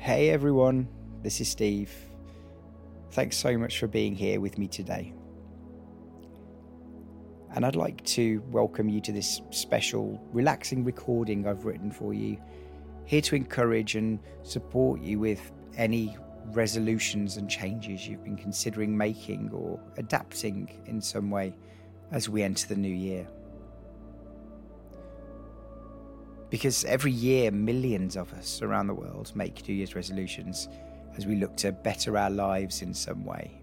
Hey 0.00 0.30
everyone, 0.30 0.88
this 1.22 1.42
is 1.42 1.50
Steve. 1.50 1.92
Thanks 3.10 3.36
so 3.36 3.58
much 3.58 3.78
for 3.78 3.86
being 3.86 4.14
here 4.14 4.40
with 4.40 4.56
me 4.56 4.66
today. 4.66 5.12
And 7.54 7.66
I'd 7.66 7.76
like 7.76 8.02
to 8.06 8.42
welcome 8.50 8.88
you 8.88 9.02
to 9.02 9.12
this 9.12 9.42
special, 9.50 10.18
relaxing 10.32 10.84
recording 10.84 11.46
I've 11.46 11.66
written 11.66 11.90
for 11.90 12.14
you, 12.14 12.38
here 13.04 13.20
to 13.20 13.36
encourage 13.36 13.94
and 13.94 14.18
support 14.42 15.02
you 15.02 15.18
with 15.18 15.52
any 15.76 16.16
resolutions 16.46 17.36
and 17.36 17.48
changes 17.50 18.08
you've 18.08 18.24
been 18.24 18.38
considering 18.38 18.96
making 18.96 19.50
or 19.52 19.78
adapting 19.98 20.80
in 20.86 21.02
some 21.02 21.30
way 21.30 21.54
as 22.10 22.26
we 22.26 22.42
enter 22.42 22.66
the 22.68 22.74
new 22.74 22.88
year. 22.88 23.28
Because 26.50 26.84
every 26.84 27.12
year, 27.12 27.52
millions 27.52 28.16
of 28.16 28.32
us 28.34 28.60
around 28.60 28.88
the 28.88 28.94
world 28.94 29.30
make 29.34 29.66
New 29.68 29.74
Year's 29.74 29.94
resolutions 29.94 30.68
as 31.16 31.24
we 31.24 31.36
look 31.36 31.56
to 31.58 31.70
better 31.70 32.18
our 32.18 32.30
lives 32.30 32.82
in 32.82 32.92
some 32.92 33.24
way. 33.24 33.62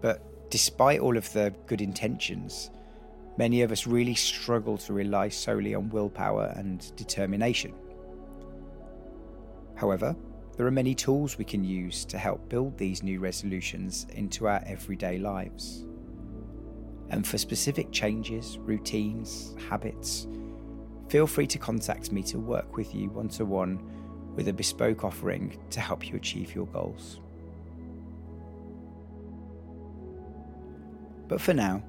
But 0.00 0.50
despite 0.50 1.00
all 1.00 1.16
of 1.16 1.32
the 1.32 1.54
good 1.66 1.80
intentions, 1.80 2.70
many 3.38 3.62
of 3.62 3.70
us 3.70 3.86
really 3.86 4.14
struggle 4.14 4.76
to 4.78 4.92
rely 4.92 5.28
solely 5.28 5.74
on 5.74 5.90
willpower 5.90 6.52
and 6.56 6.94
determination. 6.96 7.72
However, 9.76 10.16
there 10.56 10.66
are 10.66 10.72
many 10.72 10.94
tools 10.94 11.38
we 11.38 11.44
can 11.44 11.62
use 11.62 12.04
to 12.06 12.18
help 12.18 12.48
build 12.48 12.78
these 12.78 13.02
new 13.02 13.20
resolutions 13.20 14.06
into 14.14 14.48
our 14.48 14.62
everyday 14.66 15.18
lives. 15.18 15.84
And 17.10 17.26
for 17.26 17.38
specific 17.38 17.92
changes, 17.92 18.58
routines, 18.58 19.54
habits, 19.68 20.26
feel 21.08 21.26
free 21.26 21.46
to 21.46 21.58
contact 21.58 22.12
me 22.12 22.22
to 22.24 22.38
work 22.38 22.76
with 22.76 22.94
you 22.94 23.08
one 23.10 23.28
to 23.28 23.44
one 23.44 23.80
with 24.34 24.48
a 24.48 24.52
bespoke 24.52 25.04
offering 25.04 25.58
to 25.70 25.80
help 25.80 26.08
you 26.08 26.16
achieve 26.16 26.54
your 26.54 26.66
goals. 26.66 27.20
But 31.28 31.40
for 31.40 31.54
now, 31.54 31.82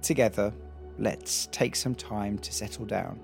together, 0.00 0.52
let's 0.98 1.48
take 1.52 1.76
some 1.76 1.94
time 1.94 2.38
to 2.38 2.52
settle 2.52 2.86
down. 2.86 3.20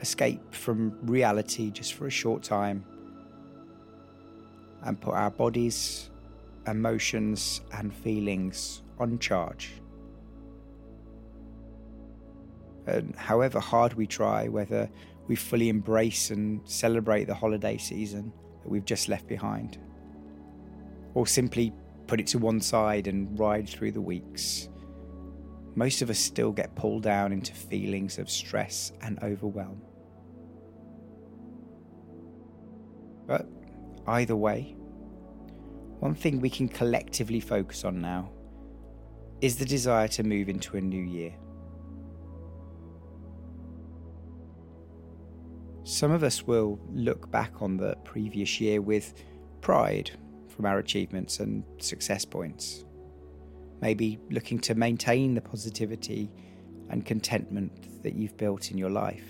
Escape 0.00 0.54
from 0.54 0.96
reality 1.02 1.70
just 1.70 1.94
for 1.94 2.06
a 2.06 2.10
short 2.10 2.42
time 2.42 2.84
and 4.82 5.00
put 5.00 5.14
our 5.14 5.30
bodies, 5.30 6.10
emotions, 6.66 7.60
and 7.72 7.94
feelings 7.94 8.82
on 8.98 9.18
charge. 9.18 9.81
And 12.86 13.14
however 13.16 13.60
hard 13.60 13.94
we 13.94 14.06
try, 14.06 14.48
whether 14.48 14.90
we 15.28 15.36
fully 15.36 15.68
embrace 15.68 16.30
and 16.30 16.60
celebrate 16.68 17.24
the 17.24 17.34
holiday 17.34 17.78
season 17.78 18.32
that 18.62 18.68
we've 18.68 18.84
just 18.84 19.08
left 19.08 19.28
behind, 19.28 19.78
or 21.14 21.26
simply 21.26 21.72
put 22.06 22.20
it 22.20 22.26
to 22.28 22.38
one 22.38 22.60
side 22.60 23.06
and 23.06 23.38
ride 23.38 23.68
through 23.68 23.92
the 23.92 24.00
weeks, 24.00 24.68
most 25.74 26.02
of 26.02 26.10
us 26.10 26.18
still 26.18 26.52
get 26.52 26.74
pulled 26.74 27.02
down 27.02 27.32
into 27.32 27.54
feelings 27.54 28.18
of 28.18 28.28
stress 28.28 28.92
and 29.00 29.22
overwhelm. 29.22 29.80
But 33.26 33.46
either 34.06 34.36
way, 34.36 34.74
one 36.00 36.14
thing 36.14 36.40
we 36.40 36.50
can 36.50 36.68
collectively 36.68 37.40
focus 37.40 37.84
on 37.84 38.00
now 38.00 38.32
is 39.40 39.56
the 39.56 39.64
desire 39.64 40.08
to 40.08 40.22
move 40.22 40.48
into 40.48 40.76
a 40.76 40.80
new 40.80 41.02
year. 41.02 41.32
Some 45.84 46.12
of 46.12 46.22
us 46.22 46.46
will 46.46 46.78
look 46.92 47.30
back 47.32 47.60
on 47.60 47.76
the 47.76 47.96
previous 48.04 48.60
year 48.60 48.80
with 48.80 49.14
pride 49.62 50.12
from 50.48 50.64
our 50.64 50.78
achievements 50.78 51.40
and 51.40 51.64
success 51.78 52.24
points. 52.24 52.84
Maybe 53.80 54.20
looking 54.30 54.60
to 54.60 54.76
maintain 54.76 55.34
the 55.34 55.40
positivity 55.40 56.30
and 56.88 57.04
contentment 57.04 58.02
that 58.04 58.14
you've 58.14 58.36
built 58.36 58.70
in 58.70 58.78
your 58.78 58.90
life. 58.90 59.26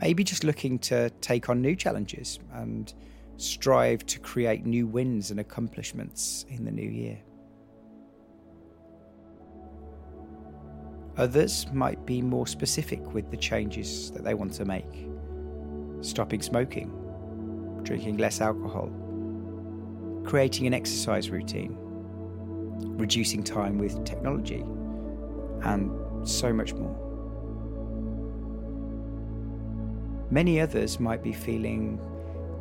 Maybe 0.00 0.24
just 0.24 0.42
looking 0.42 0.80
to 0.80 1.10
take 1.20 1.48
on 1.48 1.62
new 1.62 1.76
challenges 1.76 2.40
and 2.54 2.92
strive 3.36 4.04
to 4.06 4.18
create 4.18 4.66
new 4.66 4.88
wins 4.88 5.30
and 5.30 5.38
accomplishments 5.38 6.44
in 6.48 6.64
the 6.64 6.72
new 6.72 6.90
year. 6.90 7.18
Others 11.16 11.66
might 11.72 12.04
be 12.04 12.20
more 12.20 12.46
specific 12.48 13.12
with 13.12 13.30
the 13.30 13.36
changes 13.36 14.10
that 14.12 14.24
they 14.24 14.34
want 14.34 14.52
to 14.54 14.64
make 14.64 15.06
stopping 16.00 16.42
smoking, 16.42 16.90
drinking 17.82 18.18
less 18.18 18.40
alcohol, 18.40 18.90
creating 20.24 20.66
an 20.66 20.74
exercise 20.74 21.30
routine, 21.30 21.76
reducing 22.96 23.42
time 23.42 23.78
with 23.78 24.04
technology, 24.04 24.64
and 25.62 26.28
so 26.28 26.52
much 26.52 26.72
more. 26.74 26.96
Many 30.30 30.60
others 30.60 31.00
might 31.00 31.22
be 31.22 31.32
feeling 31.32 32.00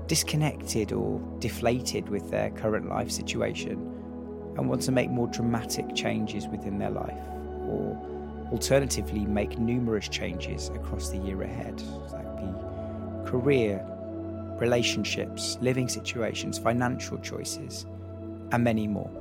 disconnected 0.08 0.92
or 0.92 1.22
deflated 1.38 2.10
with 2.10 2.32
their 2.32 2.50
current 2.50 2.90
life 2.90 3.12
situation 3.12 3.74
and 4.58 4.68
want 4.68 4.82
to 4.82 4.92
make 4.92 5.10
more 5.10 5.28
dramatic 5.28 5.96
changes 5.96 6.48
within 6.48 6.80
their 6.80 6.90
life, 6.90 7.22
or 7.68 7.96
alternatively, 8.52 9.26
make 9.26 9.60
numerous 9.60 10.10
changes 10.10 10.70
across 10.70 11.10
the 11.10 11.18
year 11.20 11.44
ahead. 11.44 11.78
that 12.12 12.26
would 12.26 12.38
be 12.38 12.69
career, 13.30 13.86
relationships, 14.60 15.60
living 15.62 15.88
situations, 15.88 16.58
financial 16.58 17.20
choices, 17.20 17.86
and 18.52 18.64
many 18.64 18.88
more. 18.88 19.12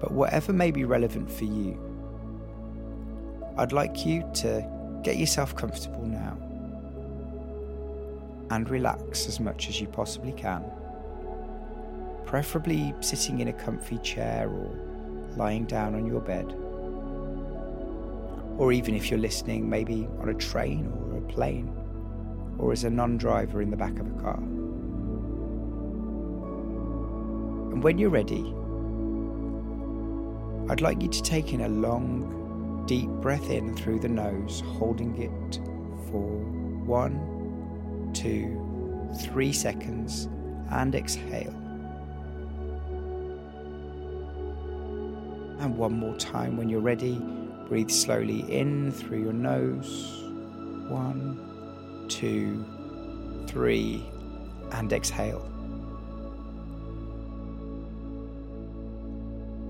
But 0.00 0.12
whatever 0.12 0.52
may 0.52 0.70
be 0.70 0.84
relevant 0.84 1.28
for 1.28 1.42
you, 1.42 1.76
I'd 3.56 3.72
like 3.72 4.06
you 4.06 4.22
to 4.34 4.64
get 5.02 5.16
yourself 5.16 5.56
comfortable 5.56 6.06
now 6.06 6.38
and 8.50 8.70
relax 8.70 9.26
as 9.26 9.40
much 9.40 9.68
as 9.68 9.80
you 9.80 9.88
possibly 9.88 10.32
can. 10.34 10.64
Preferably 12.26 12.94
sitting 13.00 13.40
in 13.40 13.48
a 13.48 13.52
comfy 13.52 13.98
chair 13.98 14.48
or 14.48 14.70
lying 15.36 15.64
down 15.64 15.96
on 15.96 16.06
your 16.06 16.20
bed 16.20 16.56
or 18.58 18.72
even 18.72 18.94
if 18.94 19.10
you're 19.10 19.18
listening 19.18 19.68
maybe 19.68 20.08
on 20.20 20.28
a 20.28 20.34
train 20.34 20.86
or 20.86 21.18
a 21.18 21.20
plane, 21.22 21.72
or 22.58 22.72
as 22.72 22.84
a 22.84 22.90
non 22.90 23.16
driver 23.16 23.60
in 23.60 23.70
the 23.70 23.76
back 23.76 23.98
of 23.98 24.06
a 24.06 24.20
car. 24.20 24.38
And 27.72 27.82
when 27.82 27.98
you're 27.98 28.10
ready, 28.10 28.54
I'd 30.70 30.80
like 30.80 31.02
you 31.02 31.08
to 31.08 31.22
take 31.22 31.52
in 31.52 31.62
a 31.62 31.68
long, 31.68 32.84
deep 32.86 33.08
breath 33.08 33.50
in 33.50 33.76
through 33.76 33.98
the 33.98 34.08
nose, 34.08 34.62
holding 34.78 35.20
it 35.20 35.56
for 36.10 36.38
one, 36.86 38.12
two, 38.14 38.60
three 39.20 39.52
seconds, 39.52 40.28
and 40.70 40.94
exhale. 40.94 41.54
And 45.58 45.76
one 45.76 45.98
more 45.98 46.16
time 46.16 46.56
when 46.56 46.68
you're 46.68 46.80
ready 46.80 47.20
Breathe 47.68 47.90
slowly 47.90 48.40
in 48.52 48.92
through 48.92 49.22
your 49.22 49.32
nose. 49.32 50.22
One, 50.88 52.06
two, 52.08 52.64
three, 53.48 54.04
and 54.72 54.92
exhale. 54.92 55.50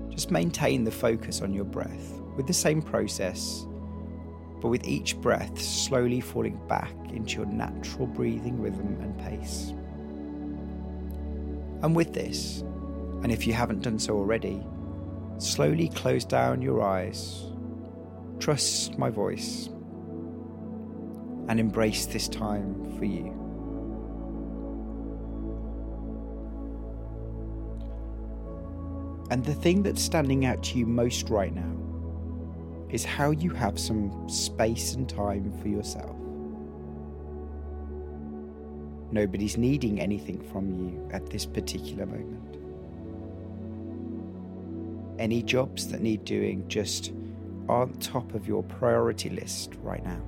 Just 0.09 0.29
maintain 0.29 0.83
the 0.83 0.91
focus 0.91 1.41
on 1.41 1.53
your 1.53 1.63
breath 1.63 2.19
with 2.35 2.47
the 2.47 2.53
same 2.53 2.81
process, 2.81 3.65
but 4.61 4.67
with 4.67 4.85
each 4.85 5.15
breath 5.17 5.61
slowly 5.61 6.19
falling 6.19 6.59
back 6.67 6.93
into 7.11 7.37
your 7.37 7.45
natural 7.45 8.07
breathing 8.07 8.61
rhythm 8.61 8.97
and 9.01 9.17
pace. 9.19 9.73
And 11.81 11.95
with 11.95 12.13
this, 12.13 12.61
and 13.23 13.31
if 13.31 13.47
you 13.47 13.53
haven't 13.53 13.83
done 13.83 13.99
so 13.99 14.17
already, 14.17 14.61
slowly 15.37 15.89
close 15.89 16.25
down 16.25 16.61
your 16.61 16.81
eyes 16.81 17.45
Trust 18.39 18.97
my 18.97 19.09
voice 19.09 19.69
and 21.47 21.59
embrace 21.59 22.05
this 22.05 22.27
time 22.27 22.97
for 22.97 23.05
you. 23.05 23.31
And 29.31 29.43
the 29.43 29.53
thing 29.53 29.83
that's 29.83 30.01
standing 30.01 30.45
out 30.45 30.63
to 30.63 30.77
you 30.77 30.85
most 30.85 31.29
right 31.29 31.53
now 31.53 31.75
is 32.89 33.03
how 33.03 33.31
you 33.31 33.49
have 33.49 33.79
some 33.79 34.29
space 34.29 34.93
and 34.93 35.09
time 35.09 35.51
for 35.61 35.67
yourself. 35.67 36.15
Nobody's 39.11 39.57
needing 39.57 39.99
anything 39.99 40.41
from 40.51 40.71
you 40.71 41.09
at 41.11 41.29
this 41.29 41.45
particular 41.45 42.05
moment. 42.05 42.57
Any 45.19 45.41
jobs 45.41 45.87
that 45.87 46.01
need 46.01 46.25
doing 46.25 46.67
just 46.67 47.11
aren't 47.67 48.01
top 48.01 48.33
of 48.33 48.47
your 48.47 48.63
priority 48.63 49.29
list 49.29 49.73
right 49.81 50.03
now. 50.03 50.21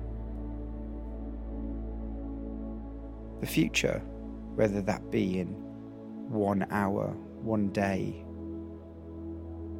The 3.40 3.46
future, 3.46 4.02
whether 4.54 4.82
that 4.82 5.10
be 5.10 5.38
in 5.38 5.48
one 6.28 6.66
hour, 6.70 7.08
one 7.42 7.68
day, 7.68 8.24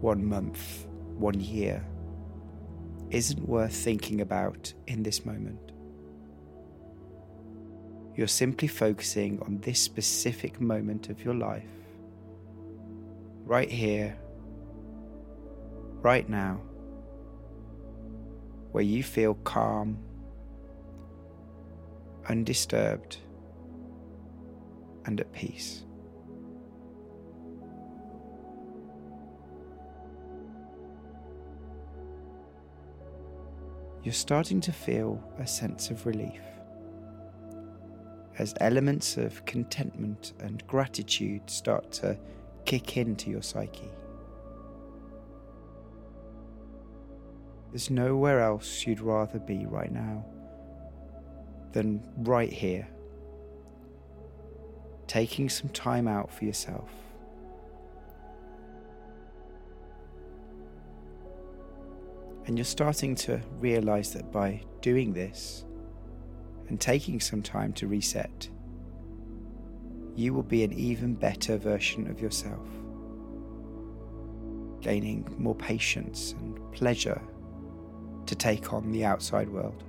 one 0.01 0.25
month, 0.25 0.87
one 1.17 1.41
year, 1.41 1.85
isn't 3.11 3.49
worth 3.49 3.75
thinking 3.75 4.21
about 4.21 4.73
in 4.87 5.03
this 5.03 5.27
moment. 5.27 5.73
You're 8.15 8.29
simply 8.29 8.69
focusing 8.69 9.41
on 9.43 9.59
this 9.59 9.81
specific 9.81 10.61
moment 10.61 11.09
of 11.09 11.25
your 11.25 11.35
life, 11.35 11.65
right 13.45 13.71
here, 13.71 14.17
right 16.03 16.29
now, 16.29 16.61
where 18.79 18.85
you 18.85 19.03
feel 19.03 19.35
calm, 19.43 19.99
undisturbed, 22.29 23.17
and 25.05 25.19
at 25.19 25.33
peace. 25.33 25.83
You're 34.05 34.13
starting 34.13 34.61
to 34.61 34.71
feel 34.71 35.21
a 35.41 35.47
sense 35.49 35.91
of 35.91 36.07
relief 36.07 36.41
as 38.39 38.55
elements 38.61 39.17
of 39.17 39.45
contentment 39.45 40.35
and 40.39 40.65
gratitude 40.69 41.51
start 41.51 41.91
to 41.95 42.17
kick 42.65 42.97
into 42.97 43.29
your 43.29 43.43
psyche. 43.43 43.91
There's 47.71 47.91
nowhere 47.91 48.41
else 48.41 48.87
you'd 48.87 49.01
rather 49.01 49.39
be 49.39 49.67
right 49.67 49.93
now 49.93 50.25
than 51.73 52.03
right 52.19 52.53
here, 52.53 52.89
taking 55.07 55.49
some 55.49 55.69
time 55.71 56.09
out 56.09 56.33
for 56.33 56.45
yourself. 56.45 56.91
And 62.47 62.57
you're 62.57 62.65
starting 62.65 63.15
to 63.17 63.41
realize 63.61 64.15
that 64.15 64.33
by 64.33 64.63
doing 64.81 65.13
this 65.13 65.67
and 66.71 66.81
taking 66.81 67.21
some 67.21 67.43
time 67.43 67.75
to 67.75 67.87
reset, 67.87 68.49
you 70.15 70.33
will 70.33 70.43
be 70.43 70.65
an 70.65 70.73
even 70.73 71.15
better 71.15 71.59
version 71.59 72.11
of 72.11 72.19
yourself, 72.19 72.67
gaining 74.81 75.29
more 75.39 75.55
patience 75.55 76.33
and 76.41 76.59
pleasure 76.73 77.21
to 78.29 78.35
take 78.35 78.73
on 78.73 78.93
the 78.93 79.05
outside 79.05 79.49
world. 79.49 79.85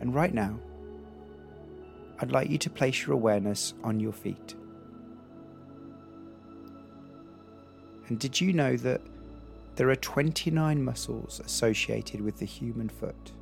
And 0.00 0.14
right 0.14 0.34
now, 0.34 0.58
I'd 2.18 2.32
like 2.32 2.50
you 2.50 2.58
to 2.58 2.70
place 2.70 3.06
your 3.06 3.14
awareness 3.14 3.74
on 3.82 4.00
your 4.00 4.12
feet. 4.12 4.54
And 8.08 8.18
did 8.18 8.40
you 8.40 8.52
know 8.52 8.76
that 8.76 9.00
there 9.76 9.88
are 9.88 9.96
29 9.96 10.84
muscles 10.84 11.40
associated 11.40 12.20
with 12.20 12.38
the 12.38 12.44
human 12.44 12.88
foot? 12.88 13.32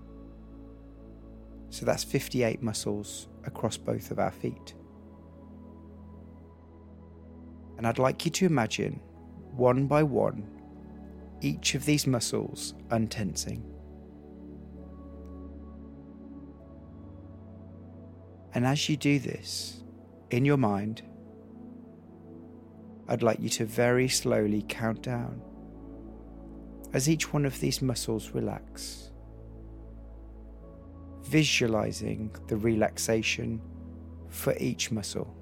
So 1.71 1.87
that's 1.87 2.05
58 2.05 2.63
muscles 2.63 3.29
across 3.45 3.77
both 3.77 4.11
of 4.11 4.19
our 4.19 4.31
feet. 4.31 4.75
And 7.83 7.89
I'd 7.89 7.99
like 7.99 8.25
you 8.25 8.31
to 8.31 8.47
imagine, 8.47 9.01
one 9.57 9.89
by 9.89 10.05
one, 10.05 10.49
each 11.41 11.75
of 11.75 11.85
these 11.85 12.07
muscles 12.07 12.75
untensing. 12.93 13.61
And 18.55 18.65
as 18.65 18.89
you 18.89 18.97
do 18.97 19.19
this, 19.19 19.83
in 20.31 20.45
your 20.45 20.59
mind, 20.59 21.03
I'd 23.09 23.25
like 23.25 23.41
you 23.41 23.49
to 23.49 23.65
very 23.65 24.07
slowly 24.09 24.65
count 24.69 25.03
down 25.03 25.43
as 26.93 27.09
each 27.09 27.33
one 27.33 27.45
of 27.45 27.59
these 27.59 27.83
muscles 27.83 28.31
relax, 28.31 29.11
visualizing 31.25 32.33
the 32.47 32.57
relaxation 32.57 33.61
for 34.29 34.55
each 34.59 34.93
muscle. 34.93 35.42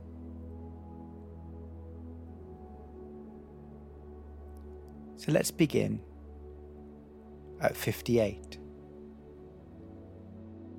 So 5.20 5.32
let's 5.32 5.50
begin 5.50 6.00
at 7.60 7.76
58, 7.76 8.56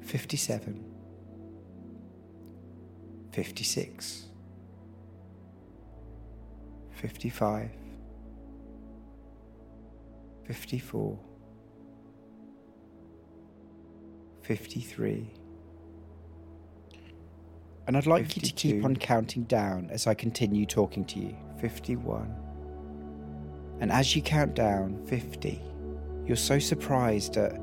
57, 0.01 0.83
56, 3.31 4.25
55, 6.89 7.69
54, 10.47 11.19
53. 14.41 15.33
And 17.85 17.95
I'd 17.95 18.07
like 18.07 18.23
52, 18.23 18.39
you 18.39 18.41
to 18.41 18.53
keep 18.53 18.85
on 18.85 18.95
counting 18.95 19.43
down 19.43 19.91
as 19.91 20.07
I 20.07 20.15
continue 20.15 20.65
talking 20.65 21.05
to 21.05 21.19
you. 21.19 21.37
51 21.59 22.50
and 23.81 23.91
as 23.91 24.15
you 24.15 24.21
count 24.21 24.53
down 24.53 25.03
50, 25.07 25.59
you're 26.25 26.37
so 26.37 26.59
surprised 26.59 27.35
at 27.35 27.59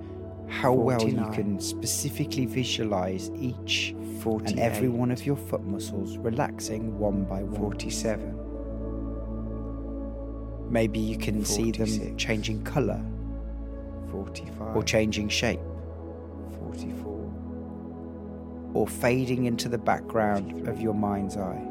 how 0.49 0.75
49. 0.75 0.85
well 0.85 1.07
you 1.07 1.33
can 1.33 1.61
specifically 1.61 2.45
visualize 2.45 3.31
each 3.37 3.95
48. 4.23 4.51
and 4.51 4.59
every 4.61 4.89
one 4.89 5.13
of 5.13 5.25
your 5.25 5.37
foot 5.37 5.63
muscles 5.63 6.19
relaxing 6.19 6.99
one 6.99 7.23
by 7.25 7.45
one. 7.45 7.55
47. 7.61 8.35
Maybe 10.71 10.99
you 10.99 11.17
can 11.17 11.45
46. 11.45 11.55
see 11.55 11.71
them 11.71 12.17
changing 12.17 12.65
color 12.65 13.01
45 14.11 14.77
or 14.77 14.83
changing 14.83 15.29
shape 15.29 15.61
44 16.59 17.31
or 18.75 18.89
fading 18.89 19.45
into 19.45 19.69
the 19.69 19.79
background 19.79 20.51
43. 20.51 20.73
of 20.73 20.81
your 20.81 20.95
mind's 20.95 21.37
eye. 21.37 21.65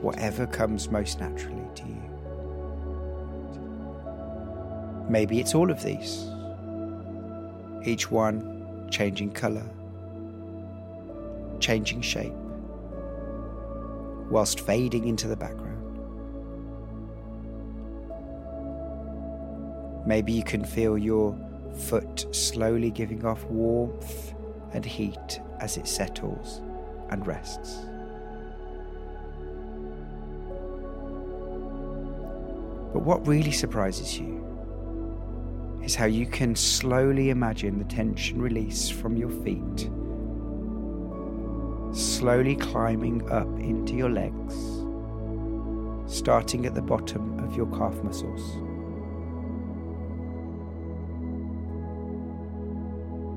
Whatever 0.00 0.46
comes 0.48 0.90
most 0.90 1.20
naturally 1.20 1.68
to 1.76 1.84
you. 1.86 2.13
Maybe 5.08 5.38
it's 5.38 5.54
all 5.54 5.70
of 5.70 5.82
these, 5.82 6.26
each 7.84 8.10
one 8.10 8.88
changing 8.90 9.32
colour, 9.32 9.68
changing 11.60 12.00
shape, 12.00 12.32
whilst 14.30 14.60
fading 14.60 15.06
into 15.06 15.28
the 15.28 15.36
background. 15.36 15.74
Maybe 20.06 20.32
you 20.32 20.42
can 20.42 20.64
feel 20.64 20.96
your 20.96 21.36
foot 21.76 22.26
slowly 22.34 22.90
giving 22.90 23.24
off 23.24 23.44
warmth 23.44 24.34
and 24.72 24.84
heat 24.84 25.40
as 25.60 25.76
it 25.76 25.86
settles 25.86 26.60
and 27.10 27.26
rests. 27.26 27.86
But 32.92 33.02
what 33.02 33.26
really 33.26 33.50
surprises 33.50 34.18
you 34.18 34.53
is 35.84 35.94
how 35.94 36.06
you 36.06 36.24
can 36.24 36.56
slowly 36.56 37.28
imagine 37.28 37.78
the 37.78 37.84
tension 37.84 38.40
release 38.40 38.88
from 38.88 39.16
your 39.16 39.28
feet, 39.28 39.90
slowly 41.94 42.56
climbing 42.56 43.28
up 43.30 43.48
into 43.58 43.94
your 43.94 44.08
legs, 44.08 44.54
starting 46.06 46.64
at 46.64 46.74
the 46.74 46.80
bottom 46.80 47.38
of 47.40 47.54
your 47.54 47.66
calf 47.66 47.94
muscles. 48.02 48.54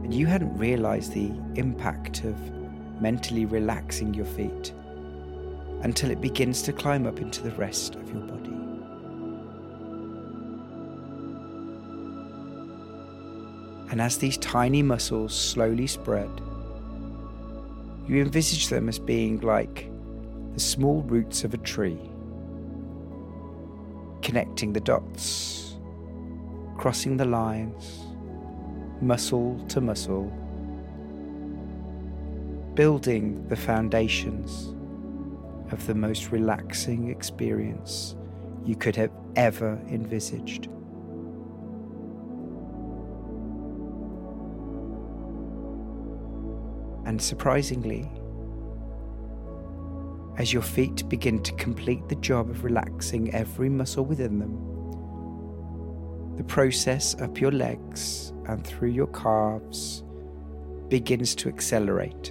And 0.05 0.13
you 0.13 0.25
hadn't 0.25 0.57
realized 0.57 1.11
the 1.11 1.31
impact 1.59 2.23
of 2.23 2.39
mentally 3.01 3.45
relaxing 3.45 4.13
your 4.13 4.25
feet 4.25 4.73
until 5.81 6.11
it 6.11 6.21
begins 6.21 6.61
to 6.61 6.71
climb 6.71 7.05
up 7.05 7.19
into 7.19 7.43
the 7.43 7.51
rest 7.51 7.95
of 7.95 8.09
your 8.09 8.21
body. 8.21 8.56
And 13.89 14.01
as 14.01 14.17
these 14.17 14.37
tiny 14.37 14.83
muscles 14.83 15.33
slowly 15.33 15.87
spread, 15.87 16.29
you 18.07 18.21
envisage 18.21 18.67
them 18.67 18.89
as 18.89 18.99
being 18.99 19.39
like 19.41 19.89
the 20.53 20.59
small 20.59 21.01
roots 21.03 21.43
of 21.43 21.53
a 21.53 21.57
tree, 21.57 21.99
connecting 24.21 24.73
the 24.73 24.79
dots, 24.79 25.77
crossing 26.77 27.17
the 27.17 27.25
lines, 27.25 28.05
muscle 29.01 29.63
to 29.69 29.81
muscle, 29.81 30.31
building 32.73 33.47
the 33.47 33.55
foundations 33.55 34.73
of 35.71 35.85
the 35.87 35.95
most 35.95 36.31
relaxing 36.31 37.09
experience 37.09 38.15
you 38.65 38.75
could 38.75 38.95
have 38.95 39.11
ever 39.35 39.79
envisaged. 39.89 40.69
And 47.17 47.21
surprisingly, 47.23 48.07
as 50.37 50.53
your 50.53 50.61
feet 50.61 51.09
begin 51.09 51.41
to 51.41 51.51
complete 51.53 52.07
the 52.07 52.15
job 52.17 52.47
of 52.51 52.63
relaxing 52.63 53.33
every 53.33 53.69
muscle 53.69 54.05
within 54.05 54.37
them, 54.37 54.53
the 56.37 56.43
process 56.43 57.19
up 57.19 57.41
your 57.41 57.51
legs 57.51 58.33
and 58.45 58.63
through 58.63 58.89
your 58.89 59.07
calves 59.07 60.03
begins 60.89 61.33
to 61.33 61.49
accelerate. 61.49 62.29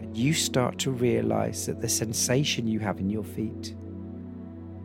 And 0.00 0.16
you 0.16 0.34
start 0.34 0.78
to 0.78 0.90
realize 0.90 1.64
that 1.66 1.80
the 1.80 1.88
sensation 1.88 2.66
you 2.66 2.80
have 2.80 2.98
in 2.98 3.08
your 3.08 3.22
feet 3.22 3.76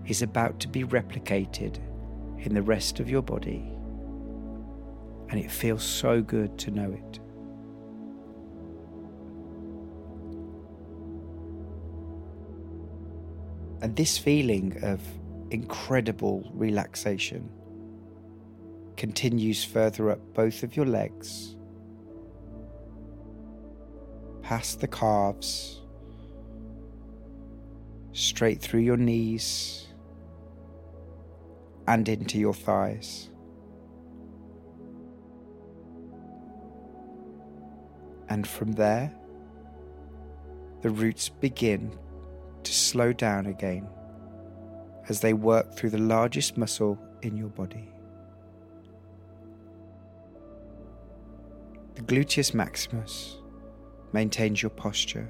is 0.06 0.22
about 0.22 0.60
to 0.60 0.68
be 0.68 0.84
replicated 0.84 1.80
in 2.38 2.54
the 2.54 2.62
rest 2.62 3.00
of 3.00 3.10
your 3.10 3.24
body. 3.24 3.68
And 5.32 5.40
it 5.40 5.50
feels 5.50 5.82
so 5.82 6.22
good 6.22 6.60
to 6.60 6.70
know 6.70 6.92
it. 6.92 7.20
And 13.84 13.98
this 13.98 14.18
feeling 14.18 14.82
of 14.82 15.02
incredible 15.52 16.50
relaxation 16.54 17.50
continues 18.96 19.62
further 19.62 20.10
up 20.10 20.22
both 20.34 20.64
of 20.64 20.78
your 20.78 20.86
legs, 20.86 21.58
past 24.42 24.80
the 24.80 24.88
calves, 24.88 25.82
straight 28.14 28.62
through 28.62 28.80
your 28.80 28.96
knees, 28.96 29.88
and 31.86 32.08
into 32.08 32.40
your 32.40 32.54
thighs. 32.54 33.30
And 38.30 38.48
from 38.48 38.72
there, 38.72 39.14
the 40.84 40.90
roots 40.90 41.28
begin 41.28 41.92
to 42.64 42.74
slow 42.74 43.14
down 43.14 43.46
again 43.46 43.88
as 45.10 45.20
they 45.20 45.34
work 45.34 45.76
through 45.76 45.90
the 45.90 45.98
largest 45.98 46.58
muscle 46.58 46.98
in 47.22 47.36
your 47.36 47.50
body. 47.50 47.90
The 51.96 52.02
gluteus 52.02 52.54
maximus 52.54 53.38
maintains 54.14 54.62
your 54.62 54.70
posture, 54.72 55.30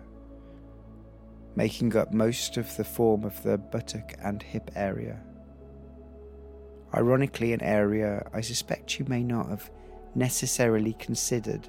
making 1.55 1.95
up 1.95 2.13
most 2.13 2.57
of 2.57 2.75
the 2.77 2.83
form 2.83 3.23
of 3.23 3.41
the 3.43 3.57
buttock 3.57 4.13
and 4.23 4.41
hip 4.41 4.71
area. 4.75 5.19
Ironically, 6.93 7.53
an 7.53 7.61
area 7.63 8.25
I 8.33 8.41
suspect 8.41 8.99
you 8.99 9.05
may 9.07 9.23
not 9.23 9.49
have 9.49 9.71
necessarily 10.15 10.93
considered 10.93 11.67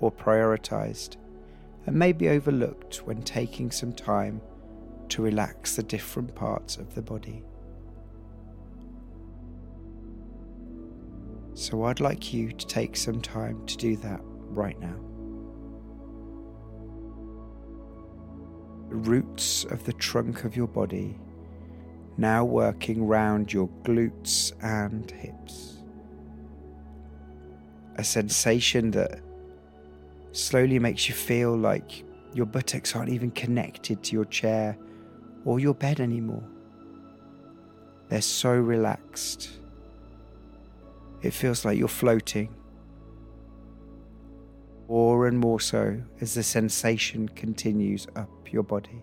or 0.00 0.10
prioritized 0.10 1.16
and 1.86 1.96
may 1.96 2.12
be 2.12 2.28
overlooked 2.28 3.06
when 3.06 3.22
taking 3.22 3.70
some 3.70 3.92
time 3.92 4.40
to 5.10 5.22
relax 5.22 5.76
the 5.76 5.82
different 5.82 6.34
parts 6.34 6.76
of 6.76 6.94
the 6.94 7.02
body. 7.02 7.42
So 11.54 11.84
I'd 11.84 12.00
like 12.00 12.32
you 12.32 12.52
to 12.52 12.66
take 12.66 12.96
some 12.96 13.20
time 13.20 13.66
to 13.66 13.76
do 13.76 13.96
that 13.96 14.20
right 14.22 14.78
now. 14.78 14.94
The 18.88 18.96
roots 18.96 19.64
of 19.64 19.84
the 19.84 19.92
trunk 19.92 20.44
of 20.44 20.56
your 20.56 20.68
body 20.68 21.18
now 22.16 22.44
working 22.44 23.06
round 23.06 23.52
your 23.52 23.68
glutes 23.82 24.52
and 24.62 25.10
hips. 25.10 25.82
A 27.96 28.04
sensation 28.04 28.90
that 28.92 29.20
slowly 30.32 30.78
makes 30.78 31.08
you 31.08 31.14
feel 31.14 31.56
like 31.56 32.04
your 32.34 32.46
buttocks 32.46 32.94
aren't 32.94 33.10
even 33.10 33.30
connected 33.30 34.02
to 34.04 34.12
your 34.12 34.24
chair 34.26 34.76
or 35.48 35.58
your 35.58 35.72
bed 35.72 35.98
anymore. 35.98 36.44
They're 38.10 38.20
so 38.20 38.54
relaxed. 38.54 39.48
It 41.22 41.30
feels 41.30 41.64
like 41.64 41.78
you're 41.78 41.88
floating. 41.88 42.54
More 44.90 45.26
and 45.26 45.38
more 45.38 45.58
so 45.58 46.02
as 46.20 46.34
the 46.34 46.42
sensation 46.42 47.30
continues 47.30 48.06
up 48.14 48.28
your 48.52 48.62
body. 48.62 49.02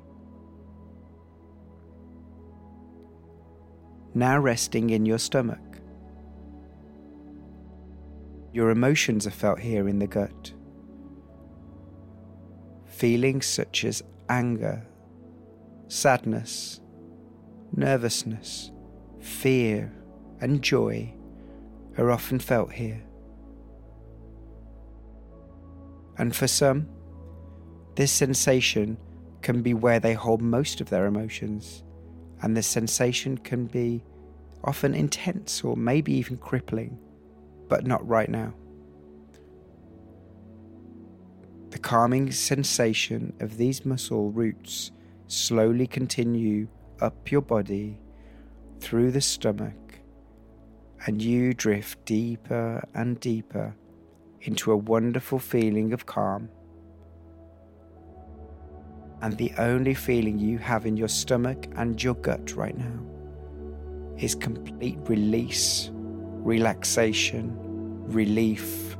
Now 4.14 4.40
resting 4.40 4.92
in 4.92 5.04
your 5.08 5.18
stomach. 5.18 5.80
Your 8.54 8.70
emotions 8.70 9.26
are 9.26 9.32
felt 9.32 9.58
here 9.58 9.90
in 9.90 9.98
the 9.98 10.06
gut. 10.06 10.54
Feelings 12.86 13.48
such 13.48 13.84
as 13.84 14.04
anger, 14.30 14.86
sadness, 15.88 16.82
nervousness, 17.76 18.72
fear, 19.20 19.94
and 20.42 20.62
joy 20.62 21.14
are 21.98 22.12
often 22.12 22.40
felt 22.40 22.72
here. 22.72 23.02
And 26.18 26.36
for 26.36 26.48
some, 26.48 26.88
this 27.96 28.12
sensation 28.12 28.98
can 29.42 29.62
be 29.62 29.74
where 29.74 30.00
they 30.00 30.14
hold 30.14 30.42
most 30.42 30.82
of 30.82 30.90
their 30.90 31.06
emotions, 31.06 31.84
and 32.42 32.56
the 32.56 32.64
sensation 32.64 33.38
can 33.38 33.66
be 33.66 34.04
often 34.64 34.94
intense 34.94 35.64
or 35.64 35.78
maybe 35.78 36.14
even 36.14 36.38
crippling, 36.38 36.98
but 37.68 37.86
not 37.86 38.06
right 38.08 38.30
now. 38.30 38.54
The 41.70 41.80
calming 41.80 42.32
sensation 42.32 43.34
of 43.40 43.58
these 43.58 43.86
muscle 43.86 44.32
roots 44.32 44.92
slowly 45.28 45.88
continue 45.88 46.68
up 47.02 47.32
your 47.32 47.42
body 47.42 48.00
through 48.80 49.12
the 49.12 49.22
stomach, 49.22 50.00
and 51.06 51.22
you 51.22 51.54
drift 51.54 52.04
deeper 52.06 52.84
and 52.94 53.20
deeper 53.20 53.76
into 54.42 54.72
a 54.72 54.78
wonderful 54.78 55.40
feeling 55.40 55.94
of 55.94 56.06
calm. 56.06 56.50
And 59.22 59.36
the 59.38 59.52
only 59.58 59.94
feeling 59.94 60.38
you 60.38 60.58
have 60.60 60.86
in 60.86 60.98
your 60.98 61.08
stomach 61.08 61.68
and 61.76 62.02
your 62.02 62.16
gut 62.16 62.56
right 62.56 62.78
now 62.78 63.00
is 64.18 64.36
complete 64.36 65.00
release, 65.06 65.90
relaxation, 65.92 67.58
relief, 68.12 68.96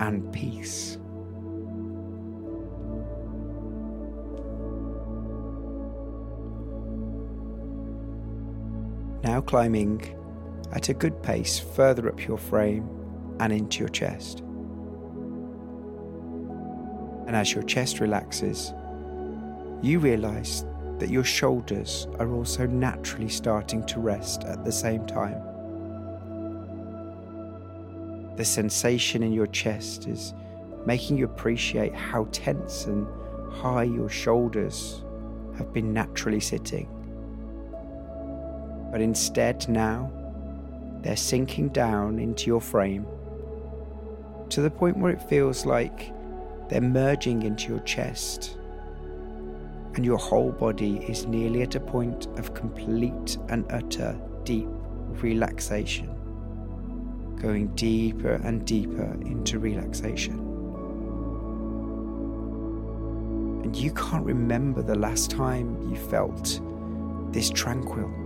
and 0.00 0.30
peace. 0.32 0.98
Now 9.24 9.40
climbing 9.40 10.14
at 10.72 10.90
a 10.90 10.94
good 10.94 11.22
pace 11.22 11.58
further 11.58 12.10
up 12.10 12.26
your 12.28 12.36
frame 12.36 12.86
and 13.40 13.54
into 13.54 13.78
your 13.78 13.88
chest. 13.88 14.40
And 17.26 17.34
as 17.34 17.54
your 17.54 17.62
chest 17.62 18.00
relaxes, 18.00 18.74
you 19.82 19.98
realize 19.98 20.66
that 20.98 21.08
your 21.08 21.24
shoulders 21.24 22.06
are 22.18 22.30
also 22.34 22.66
naturally 22.66 23.30
starting 23.30 23.84
to 23.86 23.98
rest 23.98 24.44
at 24.44 24.62
the 24.62 24.70
same 24.70 25.06
time. 25.06 25.40
The 28.36 28.44
sensation 28.44 29.22
in 29.22 29.32
your 29.32 29.46
chest 29.46 30.06
is 30.06 30.34
making 30.84 31.16
you 31.16 31.24
appreciate 31.24 31.94
how 31.94 32.28
tense 32.30 32.84
and 32.84 33.06
high 33.50 33.84
your 33.84 34.10
shoulders 34.10 35.02
have 35.56 35.72
been 35.72 35.94
naturally 35.94 36.40
sitting 36.40 36.93
but 38.94 39.00
instead 39.00 39.68
now 39.68 40.08
they're 41.02 41.16
sinking 41.16 41.68
down 41.70 42.20
into 42.20 42.46
your 42.46 42.60
frame 42.60 43.04
to 44.48 44.60
the 44.60 44.70
point 44.70 44.96
where 44.96 45.10
it 45.10 45.20
feels 45.20 45.66
like 45.66 46.12
they're 46.68 46.80
merging 46.80 47.42
into 47.42 47.70
your 47.70 47.80
chest 47.80 48.56
and 49.96 50.04
your 50.04 50.16
whole 50.16 50.52
body 50.52 50.98
is 51.08 51.26
nearly 51.26 51.62
at 51.62 51.74
a 51.74 51.80
point 51.80 52.28
of 52.38 52.54
complete 52.54 53.36
and 53.48 53.66
utter 53.72 54.16
deep 54.44 54.68
relaxation, 55.20 56.06
going 57.34 57.74
deeper 57.74 58.34
and 58.44 58.64
deeper 58.64 59.12
into 59.22 59.58
relaxation. 59.58 60.38
And 63.64 63.74
you 63.74 63.90
can't 63.90 64.24
remember 64.24 64.82
the 64.82 64.96
last 64.96 65.32
time 65.32 65.82
you 65.90 65.96
felt 65.96 66.60
this 67.32 67.50
tranquil. 67.50 68.23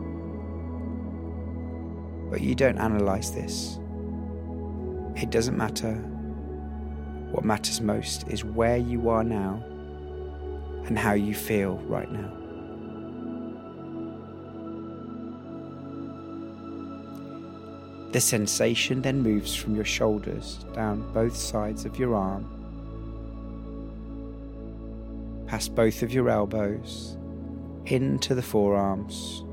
But 2.31 2.41
you 2.41 2.55
don't 2.55 2.79
analyze 2.79 3.33
this. 3.33 3.79
It 5.17 5.31
doesn't 5.31 5.57
matter. 5.57 5.95
What 7.31 7.45
matters 7.45 7.81
most 7.81 8.29
is 8.29 8.45
where 8.45 8.77
you 8.77 9.09
are 9.09 9.25
now 9.25 9.63
and 10.87 10.99
how 10.99 11.13
you 11.13 11.35
feel 11.35 11.79
right 11.87 12.11
now. 12.11 12.33
The 18.13 18.21
sensation 18.21 19.03
then 19.03 19.21
moves 19.21 19.55
from 19.55 19.75
your 19.75 19.85
shoulders 19.85 20.65
down 20.73 21.13
both 21.13 21.37
sides 21.37 21.85
of 21.85 21.99
your 21.99 22.15
arm, 22.15 22.47
past 25.47 25.75
both 25.75 26.03
of 26.03 26.11
your 26.11 26.31
elbows, 26.31 27.19
into 27.85 28.35
the 28.35 28.43
forearms, 28.43 29.45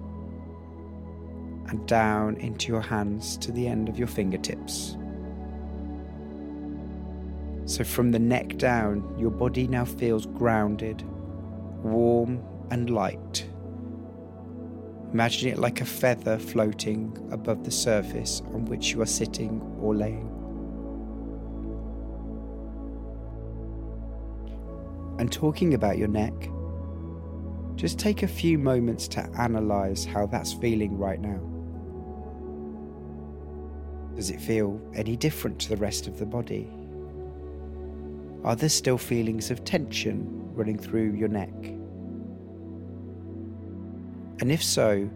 and 1.68 1.88
down 1.88 2.36
into 2.38 2.72
your 2.72 2.82
hands 2.82 3.38
to 3.38 3.52
the 3.52 3.68
end 3.68 3.90
of 3.90 3.98
your 3.98 4.08
fingertips. 4.08 4.98
So, 7.66 7.84
from 7.84 8.12
the 8.12 8.20
neck 8.20 8.58
down, 8.58 9.18
your 9.18 9.32
body 9.32 9.68
now 9.68 9.86
feels 9.86 10.28
grounded, 10.28 11.04
warm, 11.84 12.44
and 12.70 12.92
light. 12.92 13.48
Imagine 15.12 15.50
it 15.50 15.58
like 15.58 15.82
a 15.82 15.86
feather 15.86 16.38
floating 16.38 17.18
above 17.32 17.64
the 17.64 17.72
surface 17.72 18.42
on 18.54 18.66
which 18.66 18.92
you 18.92 19.02
are 19.02 19.08
sitting 19.08 19.62
or 19.82 19.96
laying. 19.96 20.30
And 25.18 25.32
talking 25.32 25.74
about 25.74 25.98
your 25.98 26.10
neck, 26.10 26.34
just 27.76 27.98
take 27.98 28.24
a 28.24 28.28
few 28.28 28.60
moments 28.60 29.08
to 29.10 29.22
analyze 29.40 30.06
how 30.06 30.28
that's 30.28 30.54
feeling 30.54 30.98
right 30.98 31.20
now. 31.20 31.55
Does 34.16 34.30
it 34.30 34.40
feel 34.40 34.80
any 34.94 35.16
different 35.16 35.60
to 35.60 35.70
the 35.70 35.78
rest 35.78 36.08
of 36.08 36.18
the 36.20 36.26
body? 36.26 36.70
Are 38.44 38.56
there 38.56 38.70
still 38.70 38.98
feelings 38.98 39.52
of 39.52 39.64
tension 39.66 40.50
running 40.54 40.78
through 40.78 41.14
your 41.14 41.28
neck? 41.28 41.54
And 44.40 44.52
if 44.52 44.64
so, 44.64 45.10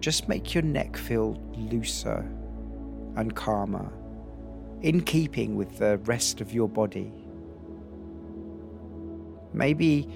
just 0.00 0.28
make 0.28 0.54
your 0.54 0.62
neck 0.62 0.96
feel 0.96 1.40
looser 1.56 2.24
and 3.16 3.34
calmer, 3.34 3.92
in 4.82 5.00
keeping 5.00 5.56
with 5.56 5.78
the 5.78 5.98
rest 5.98 6.40
of 6.40 6.52
your 6.52 6.68
body. 6.68 7.12
Maybe 9.52 10.08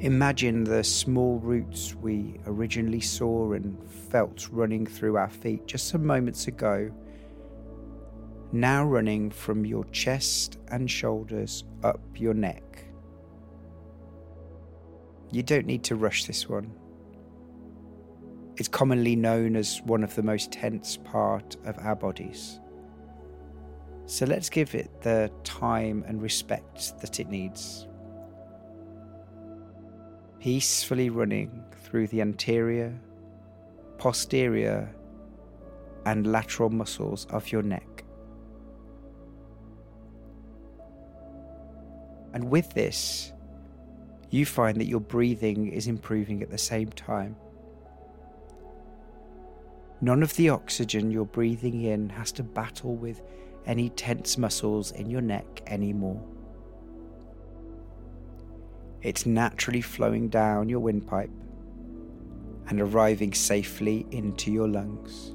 imagine 0.00 0.64
the 0.64 0.82
small 0.84 1.38
roots 1.38 1.94
we 1.94 2.40
originally 2.46 3.00
saw 3.00 3.52
and 3.52 3.76
felt 4.10 4.48
running 4.50 4.86
through 4.86 5.16
our 5.16 5.30
feet 5.30 5.66
just 5.66 5.88
some 5.88 6.04
moments 6.04 6.46
ago, 6.46 6.90
now 8.52 8.84
running 8.84 9.30
from 9.30 9.64
your 9.64 9.84
chest 9.86 10.58
and 10.68 10.90
shoulders 10.90 11.64
up 11.82 12.00
your 12.16 12.34
neck. 12.34 12.84
You 15.30 15.42
don't 15.42 15.66
need 15.66 15.82
to 15.84 15.96
rush 15.96 16.26
this 16.26 16.48
one. 16.48 16.70
It's 18.56 18.68
commonly 18.68 19.16
known 19.16 19.56
as 19.56 19.80
one 19.82 20.04
of 20.04 20.14
the 20.14 20.22
most 20.22 20.52
tense 20.52 20.98
part 20.98 21.56
of 21.64 21.78
our 21.78 21.96
bodies. 21.96 22.60
So 24.04 24.26
let's 24.26 24.50
give 24.50 24.74
it 24.74 24.90
the 25.00 25.30
time 25.42 26.04
and 26.06 26.20
respect 26.20 27.00
that 27.00 27.18
it 27.18 27.28
needs. 27.28 27.86
Peacefully 30.38 31.08
running 31.08 31.64
through 31.84 32.08
the 32.08 32.20
anterior, 32.20 32.92
posterior, 33.96 34.94
and 36.04 36.26
lateral 36.26 36.68
muscles 36.68 37.26
of 37.30 37.50
your 37.52 37.62
neck. 37.62 37.91
And 42.32 42.50
with 42.50 42.72
this, 42.74 43.32
you 44.30 44.46
find 44.46 44.78
that 44.80 44.86
your 44.86 45.00
breathing 45.00 45.68
is 45.68 45.86
improving 45.86 46.42
at 46.42 46.50
the 46.50 46.58
same 46.58 46.90
time. 46.90 47.36
None 50.00 50.22
of 50.22 50.34
the 50.34 50.48
oxygen 50.48 51.10
you're 51.10 51.24
breathing 51.24 51.82
in 51.82 52.08
has 52.08 52.32
to 52.32 52.42
battle 52.42 52.96
with 52.96 53.20
any 53.66 53.90
tense 53.90 54.36
muscles 54.38 54.90
in 54.92 55.10
your 55.10 55.20
neck 55.20 55.62
anymore. 55.66 56.20
It's 59.02 59.26
naturally 59.26 59.80
flowing 59.80 60.28
down 60.28 60.68
your 60.68 60.80
windpipe 60.80 61.30
and 62.68 62.80
arriving 62.80 63.34
safely 63.34 64.06
into 64.10 64.50
your 64.50 64.68
lungs, 64.68 65.34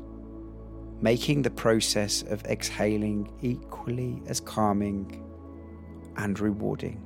making 1.02 1.44
the 1.44 1.50
process 1.50 2.24
of 2.24 2.44
exhaling 2.46 3.30
equally 3.42 4.22
as 4.28 4.40
calming 4.40 5.24
and 6.18 6.40
rewarding. 6.40 7.02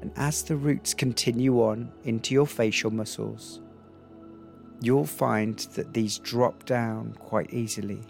And 0.00 0.12
as 0.16 0.42
the 0.42 0.56
roots 0.56 0.94
continue 0.94 1.62
on 1.62 1.90
into 2.04 2.32
your 2.32 2.46
facial 2.46 2.90
muscles, 2.90 3.60
you'll 4.80 5.04
find 5.04 5.58
that 5.74 5.94
these 5.94 6.18
drop 6.18 6.64
down 6.64 7.16
quite 7.18 7.52
easily 7.52 8.00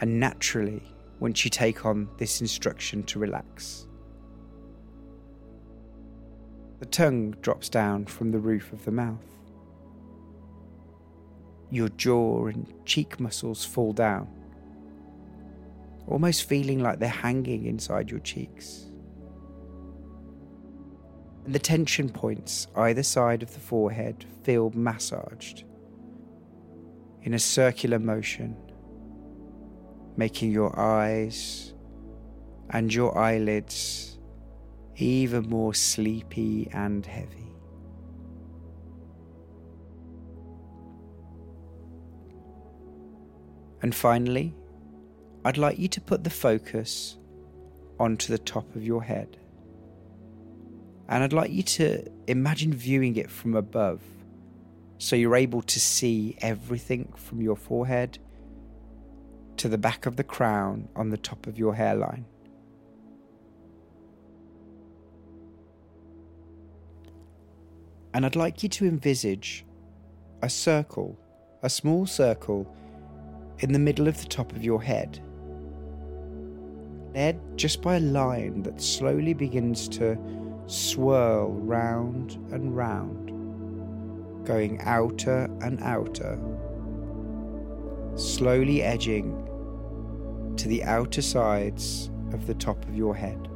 and 0.00 0.18
naturally 0.18 0.82
once 1.20 1.44
you 1.44 1.50
take 1.50 1.84
on 1.84 2.08
this 2.18 2.40
instruction 2.40 3.02
to 3.04 3.18
relax. 3.18 3.86
The 6.78 6.86
tongue 6.86 7.32
drops 7.40 7.68
down 7.68 8.06
from 8.06 8.30
the 8.30 8.38
roof 8.38 8.72
of 8.72 8.84
the 8.84 8.92
mouth. 8.92 9.35
Your 11.70 11.88
jaw 11.90 12.46
and 12.46 12.72
cheek 12.84 13.18
muscles 13.18 13.64
fall 13.64 13.92
down, 13.92 14.28
almost 16.06 16.48
feeling 16.48 16.80
like 16.80 16.98
they're 16.98 17.08
hanging 17.08 17.66
inside 17.66 18.10
your 18.10 18.20
cheeks 18.20 18.86
and 21.46 21.54
the 21.54 21.60
tension 21.60 22.08
points 22.08 22.66
either 22.74 23.04
side 23.04 23.42
of 23.42 23.54
the 23.54 23.60
forehead 23.60 24.26
feel 24.42 24.70
massaged 24.74 25.62
in 27.22 27.34
a 27.34 27.38
circular 27.38 28.00
motion, 28.00 28.56
making 30.16 30.50
your 30.50 30.76
eyes 30.78 31.72
and 32.70 32.92
your 32.92 33.16
eyelids 33.16 34.18
even 34.96 35.48
more 35.48 35.72
sleepy 35.72 36.68
and 36.72 37.06
heavy. 37.06 37.45
And 43.86 43.94
finally, 43.94 44.52
I'd 45.44 45.58
like 45.58 45.78
you 45.78 45.86
to 45.86 46.00
put 46.00 46.24
the 46.24 46.30
focus 46.46 47.18
onto 48.00 48.32
the 48.32 48.38
top 48.38 48.74
of 48.74 48.84
your 48.84 49.04
head. 49.04 49.36
And 51.08 51.22
I'd 51.22 51.32
like 51.32 51.52
you 51.52 51.62
to 51.62 52.04
imagine 52.26 52.72
viewing 52.72 53.14
it 53.14 53.30
from 53.30 53.54
above. 53.54 54.00
So 54.98 55.14
you're 55.14 55.36
able 55.36 55.62
to 55.62 55.78
see 55.78 56.36
everything 56.40 57.12
from 57.14 57.40
your 57.40 57.54
forehead 57.54 58.18
to 59.58 59.68
the 59.68 59.78
back 59.78 60.04
of 60.04 60.16
the 60.16 60.24
crown 60.24 60.88
on 60.96 61.10
the 61.10 61.16
top 61.16 61.46
of 61.46 61.56
your 61.56 61.76
hairline. 61.76 62.24
And 68.12 68.26
I'd 68.26 68.34
like 68.34 68.64
you 68.64 68.68
to 68.68 68.84
envisage 68.84 69.64
a 70.42 70.50
circle, 70.50 71.16
a 71.62 71.70
small 71.70 72.04
circle, 72.04 72.66
in 73.60 73.72
the 73.72 73.78
middle 73.78 74.06
of 74.06 74.20
the 74.20 74.28
top 74.28 74.52
of 74.52 74.62
your 74.62 74.82
head, 74.82 75.20
led 77.14 77.40
just 77.56 77.80
by 77.80 77.96
a 77.96 78.00
line 78.00 78.62
that 78.62 78.80
slowly 78.80 79.32
begins 79.32 79.88
to 79.88 80.18
swirl 80.66 81.52
round 81.52 82.32
and 82.52 82.76
round, 82.76 83.28
going 84.46 84.80
outer 84.82 85.44
and 85.62 85.80
outer, 85.82 86.38
slowly 88.16 88.82
edging 88.82 89.42
to 90.56 90.68
the 90.68 90.84
outer 90.84 91.22
sides 91.22 92.10
of 92.32 92.46
the 92.46 92.54
top 92.54 92.84
of 92.84 92.96
your 92.96 93.14
head. 93.14 93.48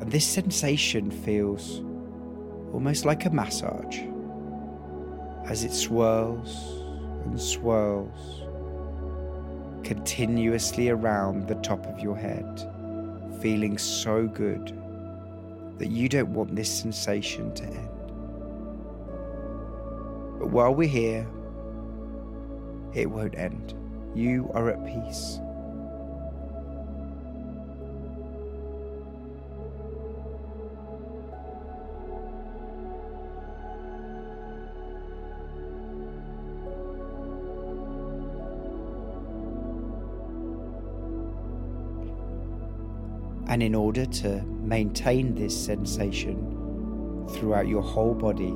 And 0.00 0.10
this 0.10 0.26
sensation 0.26 1.10
feels 1.10 1.80
almost 2.72 3.04
like 3.04 3.24
a 3.24 3.30
massage 3.30 4.00
as 5.48 5.64
it 5.64 5.72
swirls 5.72 6.82
and 7.24 7.40
swirls 7.40 8.42
continuously 9.84 10.88
around 10.88 11.46
the 11.46 11.54
top 11.56 11.86
of 11.86 12.00
your 12.00 12.16
head 12.16 12.44
feeling 13.40 13.78
so 13.78 14.26
good 14.26 14.76
that 15.78 15.88
you 15.88 16.08
don't 16.08 16.32
want 16.32 16.56
this 16.56 16.72
sensation 16.72 17.54
to 17.54 17.64
end. 17.64 17.88
But 20.38 20.50
while 20.50 20.74
we're 20.74 20.88
here, 20.88 21.28
it 22.94 23.10
won't 23.10 23.36
end. 23.36 23.74
You 24.14 24.50
are 24.54 24.70
at 24.70 24.84
peace. 24.84 25.38
And 43.56 43.62
in 43.62 43.74
order 43.74 44.04
to 44.04 44.42
maintain 44.42 45.34
this 45.34 45.58
sensation 45.58 47.26
throughout 47.30 47.66
your 47.66 47.80
whole 47.80 48.12
body, 48.12 48.54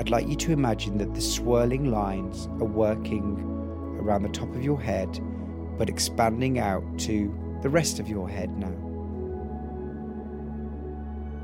I'd 0.00 0.08
like 0.08 0.26
you 0.28 0.36
to 0.36 0.52
imagine 0.52 0.96
that 0.96 1.12
the 1.14 1.20
swirling 1.20 1.90
lines 1.90 2.46
are 2.46 2.64
working 2.64 3.36
around 4.00 4.22
the 4.22 4.30
top 4.30 4.48
of 4.54 4.64
your 4.64 4.80
head, 4.80 5.20
but 5.76 5.90
expanding 5.90 6.58
out 6.58 6.82
to 7.00 7.58
the 7.60 7.68
rest 7.68 7.98
of 7.98 8.08
your 8.08 8.30
head 8.30 8.48
now. 8.56 8.72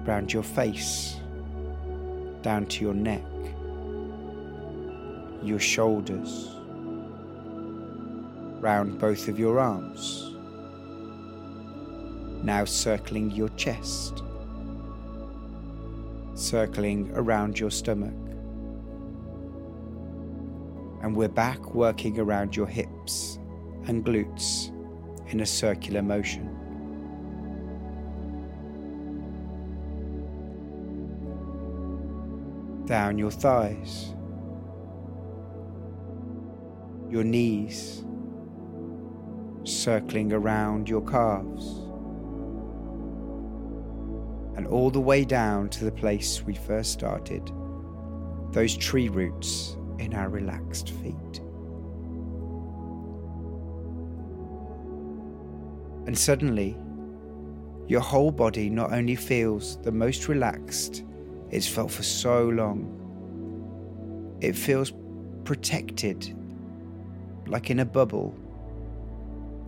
Round 0.06 0.32
your 0.32 0.44
face, 0.44 1.16
down 2.40 2.64
to 2.64 2.82
your 2.82 2.94
neck, 2.94 3.26
your 5.42 5.60
shoulders, 5.60 6.48
round 8.62 8.98
both 8.98 9.28
of 9.28 9.38
your 9.38 9.60
arms, 9.60 10.27
now 12.42 12.64
circling 12.64 13.30
your 13.30 13.48
chest, 13.50 14.22
circling 16.34 17.10
around 17.14 17.58
your 17.58 17.70
stomach. 17.70 18.14
And 21.02 21.16
we're 21.16 21.28
back 21.28 21.74
working 21.74 22.18
around 22.18 22.56
your 22.56 22.66
hips 22.66 23.38
and 23.86 24.04
glutes 24.04 24.70
in 25.30 25.40
a 25.40 25.46
circular 25.46 26.02
motion. 26.02 26.54
Down 32.86 33.18
your 33.18 33.30
thighs, 33.30 34.14
your 37.10 37.24
knees, 37.24 38.04
circling 39.64 40.32
around 40.32 40.88
your 40.88 41.02
calves, 41.02 41.87
and 44.58 44.66
all 44.66 44.90
the 44.90 45.00
way 45.00 45.24
down 45.24 45.68
to 45.68 45.84
the 45.84 45.92
place 45.92 46.42
we 46.42 46.52
first 46.52 46.90
started, 46.90 47.52
those 48.50 48.76
tree 48.76 49.08
roots 49.08 49.76
in 50.00 50.12
our 50.12 50.28
relaxed 50.28 50.90
feet. 50.90 51.38
And 56.08 56.18
suddenly, 56.18 56.76
your 57.86 58.00
whole 58.00 58.32
body 58.32 58.68
not 58.68 58.92
only 58.92 59.14
feels 59.14 59.80
the 59.82 59.92
most 59.92 60.26
relaxed 60.26 61.04
it's 61.50 61.68
felt 61.68 61.92
for 61.92 62.02
so 62.02 62.48
long, 62.48 64.36
it 64.40 64.56
feels 64.56 64.92
protected, 65.44 66.34
like 67.46 67.70
in 67.70 67.78
a 67.78 67.84
bubble, 67.84 68.36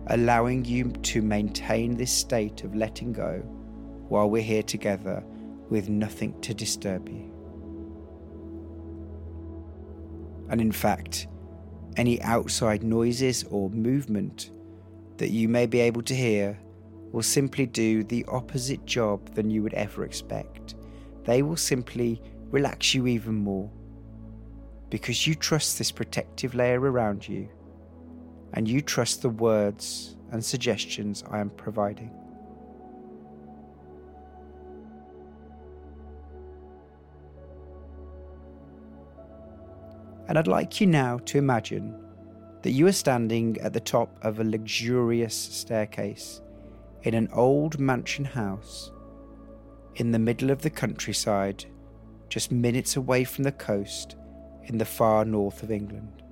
allowing 0.07 0.65
you 0.65 0.91
to 0.91 1.21
maintain 1.21 1.95
this 1.95 2.11
state 2.11 2.65
of 2.65 2.75
letting 2.75 3.13
go 3.13 3.41
while 4.11 4.29
we're 4.29 4.41
here 4.41 4.61
together 4.61 5.23
with 5.69 5.87
nothing 5.87 6.39
to 6.41 6.53
disturb 6.53 7.07
you. 7.07 7.31
And 10.49 10.59
in 10.59 10.73
fact, 10.73 11.27
any 11.95 12.21
outside 12.21 12.83
noises 12.83 13.45
or 13.45 13.69
movement 13.69 14.51
that 15.15 15.29
you 15.29 15.47
may 15.47 15.65
be 15.65 15.79
able 15.79 16.01
to 16.01 16.13
hear 16.13 16.59
will 17.13 17.23
simply 17.23 17.65
do 17.65 18.03
the 18.03 18.25
opposite 18.27 18.85
job 18.85 19.33
than 19.33 19.49
you 19.49 19.63
would 19.63 19.73
ever 19.75 20.03
expect. 20.03 20.75
They 21.23 21.41
will 21.41 21.55
simply 21.55 22.21
relax 22.49 22.93
you 22.93 23.07
even 23.07 23.35
more 23.35 23.71
because 24.89 25.25
you 25.25 25.35
trust 25.35 25.77
this 25.77 25.89
protective 25.89 26.53
layer 26.53 26.81
around 26.81 27.29
you 27.29 27.47
and 28.55 28.67
you 28.67 28.81
trust 28.81 29.21
the 29.21 29.29
words 29.29 30.17
and 30.33 30.43
suggestions 30.43 31.23
I 31.31 31.39
am 31.39 31.49
providing. 31.51 32.20
And 40.31 40.39
I'd 40.39 40.47
like 40.47 40.79
you 40.79 40.87
now 40.87 41.17
to 41.25 41.37
imagine 41.37 41.93
that 42.61 42.71
you 42.71 42.87
are 42.87 42.93
standing 42.93 43.57
at 43.59 43.73
the 43.73 43.81
top 43.81 44.17
of 44.21 44.39
a 44.39 44.45
luxurious 44.45 45.35
staircase 45.35 46.41
in 47.03 47.13
an 47.15 47.27
old 47.33 47.81
mansion 47.81 48.23
house 48.23 48.93
in 49.95 50.11
the 50.11 50.19
middle 50.19 50.49
of 50.49 50.61
the 50.61 50.69
countryside, 50.69 51.65
just 52.29 52.49
minutes 52.49 52.95
away 52.95 53.25
from 53.25 53.43
the 53.43 53.51
coast 53.51 54.15
in 54.63 54.77
the 54.77 54.85
far 54.85 55.25
north 55.25 55.63
of 55.63 55.69
England. 55.69 56.23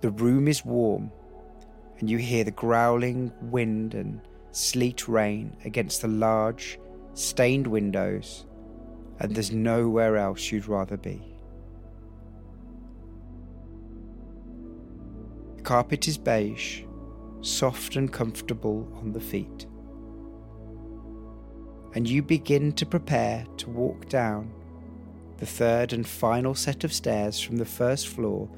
The 0.00 0.10
room 0.10 0.48
is 0.48 0.64
warm, 0.64 1.12
and 2.00 2.10
you 2.10 2.18
hear 2.18 2.42
the 2.42 2.50
growling 2.50 3.30
wind 3.42 3.94
and 3.94 4.20
sleet 4.50 5.06
rain 5.06 5.56
against 5.64 6.02
the 6.02 6.08
large, 6.08 6.80
stained 7.14 7.68
windows, 7.68 8.44
and 9.20 9.34
there's 9.34 9.52
nowhere 9.52 10.16
else 10.16 10.52
you'd 10.52 10.68
rather 10.68 10.96
be. 10.96 11.20
The 15.56 15.62
carpet 15.62 16.06
is 16.06 16.16
beige, 16.16 16.82
soft 17.40 17.96
and 17.96 18.12
comfortable 18.12 18.88
on 19.00 19.12
the 19.12 19.20
feet. 19.20 19.66
And 21.94 22.08
you 22.08 22.22
begin 22.22 22.72
to 22.74 22.86
prepare 22.86 23.44
to 23.56 23.70
walk 23.70 24.08
down 24.08 24.52
the 25.38 25.46
third 25.46 25.92
and 25.92 26.06
final 26.06 26.54
set 26.54 26.84
of 26.84 26.92
stairs 26.92 27.40
from 27.40 27.56
the 27.56 27.64
first 27.64 28.08
floor, 28.08 28.48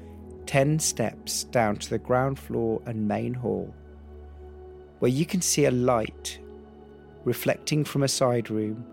10 0.47 0.79
steps 0.79 1.43
down 1.45 1.77
to 1.77 1.89
the 1.89 1.99
ground 1.99 2.37
floor 2.37 2.81
and 2.85 3.07
main 3.07 3.33
hall, 3.33 3.73
where 4.99 5.11
you 5.11 5.25
can 5.25 5.41
see 5.41 5.65
a 5.65 5.71
light 5.71 6.39
reflecting 7.23 7.83
from 7.83 8.03
a 8.03 8.07
side 8.07 8.49
room 8.49 8.83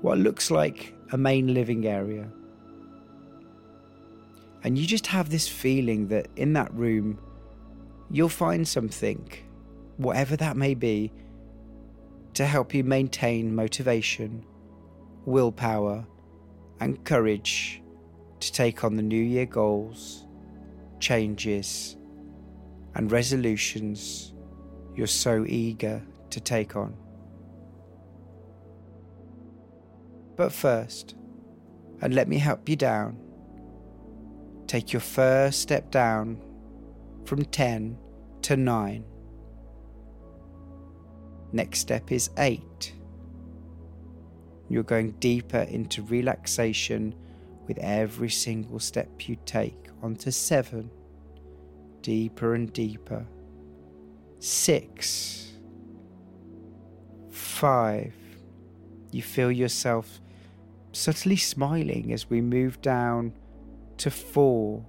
what 0.00 0.18
looks 0.18 0.50
like 0.50 0.94
a 1.12 1.18
main 1.18 1.54
living 1.54 1.86
area. 1.86 2.28
And 4.64 4.76
you 4.76 4.86
just 4.86 5.06
have 5.06 5.30
this 5.30 5.48
feeling 5.48 6.08
that 6.08 6.28
in 6.36 6.52
that 6.54 6.72
room, 6.74 7.18
you'll 8.10 8.28
find 8.28 8.66
something, 8.66 9.30
whatever 9.96 10.36
that 10.36 10.56
may 10.56 10.74
be, 10.74 11.12
to 12.34 12.44
help 12.44 12.74
you 12.74 12.84
maintain 12.84 13.54
motivation, 13.54 14.44
willpower, 15.24 16.06
and 16.80 17.04
courage 17.04 17.82
to 18.40 18.52
take 18.52 18.84
on 18.84 18.96
the 18.96 19.02
New 19.02 19.22
Year 19.22 19.46
goals, 19.46 20.26
changes, 21.00 21.96
and 22.94 23.10
resolutions 23.10 24.32
you're 24.94 25.06
so 25.06 25.44
eager 25.46 26.02
to 26.30 26.40
take 26.40 26.74
on. 26.74 26.96
But 30.38 30.52
first, 30.52 31.16
and 32.00 32.14
let 32.14 32.28
me 32.28 32.38
help 32.38 32.68
you 32.68 32.76
down, 32.76 33.18
take 34.68 34.92
your 34.92 35.00
first 35.00 35.60
step 35.60 35.90
down 35.90 36.40
from 37.24 37.44
10 37.44 37.98
to 38.42 38.56
9. 38.56 39.04
Next 41.50 41.80
step 41.80 42.12
is 42.12 42.30
8. 42.38 42.92
You're 44.68 44.84
going 44.84 45.10
deeper 45.18 45.62
into 45.62 46.02
relaxation 46.04 47.16
with 47.66 47.78
every 47.78 48.30
single 48.30 48.78
step 48.78 49.28
you 49.28 49.36
take 49.44 49.88
onto 50.04 50.30
7. 50.30 50.88
Deeper 52.00 52.54
and 52.54 52.72
deeper. 52.72 53.26
6. 54.38 55.52
5. 57.28 58.14
You 59.10 59.22
feel 59.22 59.50
yourself 59.50 60.20
subtly 60.98 61.36
smiling 61.36 62.12
as 62.12 62.28
we 62.28 62.40
move 62.40 62.82
down 62.82 63.32
to 63.96 64.10
4 64.10 64.84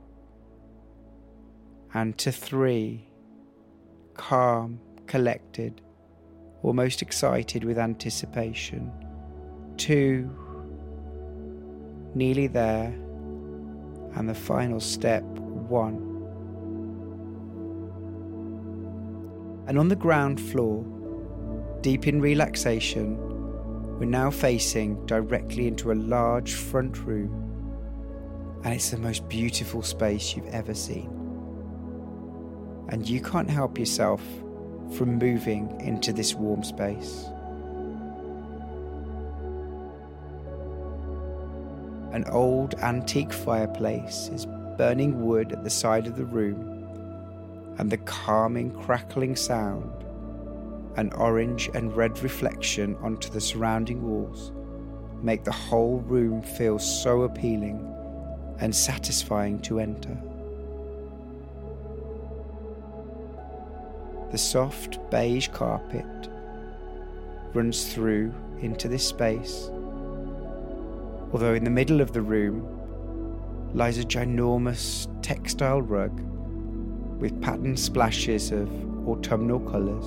and 1.94 2.18
to 2.18 2.32
three, 2.32 3.08
calm, 4.16 4.80
collected, 5.06 5.82
almost 6.64 7.04
excited 7.04 7.64
with 7.64 7.78
anticipation. 7.78 8.92
Two, 9.78 10.30
nearly 12.16 12.48
there, 12.48 12.88
and 14.16 14.28
the 14.28 14.34
final 14.34 14.80
step, 14.80 15.24
one. 15.24 15.98
And 19.68 19.78
on 19.78 19.90
the 19.90 19.96
ground 19.96 20.42
floor, 20.42 20.84
deep 21.82 22.08
in 22.08 22.20
relaxation, 22.20 23.29
we're 24.00 24.06
now 24.06 24.32
facing 24.32 25.06
directly 25.06 25.68
into 25.68 25.92
a 25.92 25.94
large 25.94 26.54
front 26.54 26.98
room, 27.06 27.32
and 28.64 28.74
it's 28.74 28.90
the 28.90 28.98
most 28.98 29.30
beautiful 29.30 29.84
space 29.84 30.36
you've 30.36 30.48
ever 30.48 30.74
seen 30.74 31.20
and 32.90 33.08
you 33.08 33.22
can't 33.22 33.50
help 33.50 33.78
yourself 33.78 34.22
from 34.96 35.18
moving 35.20 35.80
into 35.80 36.12
this 36.12 36.34
warm 36.34 36.64
space. 36.64 37.26
An 42.12 42.26
old 42.32 42.74
antique 42.80 43.32
fireplace 43.32 44.30
is 44.34 44.48
burning 44.78 45.24
wood 45.24 45.52
at 45.52 45.64
the 45.64 45.70
side 45.70 46.08
of 46.08 46.16
the 46.16 46.26
room, 46.26 46.66
and 47.78 47.92
the 47.92 47.98
calming, 47.98 48.72
crackling 48.72 49.36
sound, 49.36 50.04
an 50.96 51.12
orange 51.14 51.70
and 51.74 51.96
red 51.96 52.22
reflection 52.24 52.96
onto 53.02 53.30
the 53.30 53.42
surrounding 53.42 54.02
walls, 54.02 54.52
make 55.22 55.44
the 55.44 55.52
whole 55.52 56.00
room 56.00 56.42
feel 56.42 56.80
so 56.80 57.24
appealing 57.24 57.86
and 58.60 58.76
satisfying 58.76 59.60
to 59.62 59.80
enter. 59.80 60.18
The 64.32 64.38
soft 64.38 65.00
beige 65.10 65.48
carpet 65.48 66.06
runs 67.54 67.92
through 67.92 68.34
into 68.62 68.88
this 68.88 69.08
space, 69.08 69.70
although 71.32 71.54
in 71.54 71.64
the 71.64 71.70
middle 71.70 72.02
of 72.02 72.14
the 72.14 72.22
room 72.22 72.64
lies 73.74 73.98
a 73.98 74.04
ginormous 74.04 75.08
textile 75.22 75.82
rug 75.82 76.20
with 77.20 77.42
patterned 77.42 77.80
splashes 77.80 78.52
of 78.52 78.70
autumnal 79.08 79.60
colours, 79.60 80.06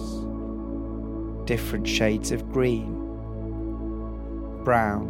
different 1.45 1.87
shades 1.87 2.33
of 2.33 2.51
green, 2.53 2.95
brown, 4.65 5.09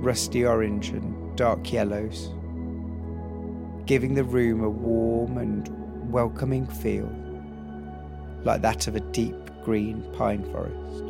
rusty 0.00 0.44
orange, 0.44 0.90
and 0.90 1.36
dark 1.36 1.72
yellows, 1.72 2.30
giving 3.86 4.14
the 4.14 4.24
room 4.24 4.62
a 4.62 4.70
warm 4.70 5.38
and 5.38 5.68
welcoming 6.12 6.66
feel 6.66 7.10
like 8.44 8.62
that 8.62 8.86
of 8.86 8.96
a 8.96 9.00
deep 9.00 9.36
green 9.64 10.02
pine 10.14 10.44
forest. 10.52 11.04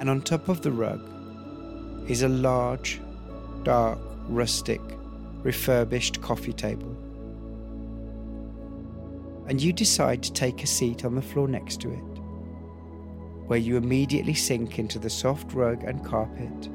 And 0.00 0.10
on 0.10 0.20
top 0.20 0.48
of 0.48 0.60
the 0.62 0.70
rug 0.70 1.00
is 2.08 2.22
a 2.22 2.28
large, 2.28 3.00
dark, 3.64 3.98
rustic, 4.28 4.80
refurbished 5.42 6.20
coffee 6.20 6.52
table. 6.52 6.95
And 9.48 9.62
you 9.62 9.72
decide 9.72 10.22
to 10.24 10.32
take 10.32 10.62
a 10.64 10.66
seat 10.66 11.04
on 11.04 11.14
the 11.14 11.22
floor 11.22 11.46
next 11.46 11.80
to 11.82 11.92
it, 11.92 12.20
where 13.46 13.58
you 13.58 13.76
immediately 13.76 14.34
sink 14.34 14.78
into 14.78 14.98
the 14.98 15.10
soft 15.10 15.52
rug 15.52 15.84
and 15.84 16.04
carpet 16.04 16.66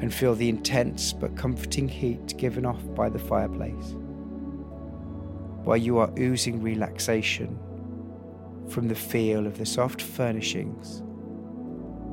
and 0.00 0.12
feel 0.12 0.34
the 0.34 0.48
intense 0.48 1.12
but 1.12 1.36
comforting 1.36 1.88
heat 1.88 2.36
given 2.38 2.66
off 2.66 2.82
by 2.94 3.08
the 3.08 3.18
fireplace, 3.18 3.94
while 5.64 5.76
you 5.76 5.98
are 5.98 6.10
oozing 6.18 6.60
relaxation 6.62 7.58
from 8.68 8.88
the 8.88 8.94
feel 8.94 9.46
of 9.46 9.58
the 9.58 9.66
soft 9.66 10.02
furnishings, 10.02 11.02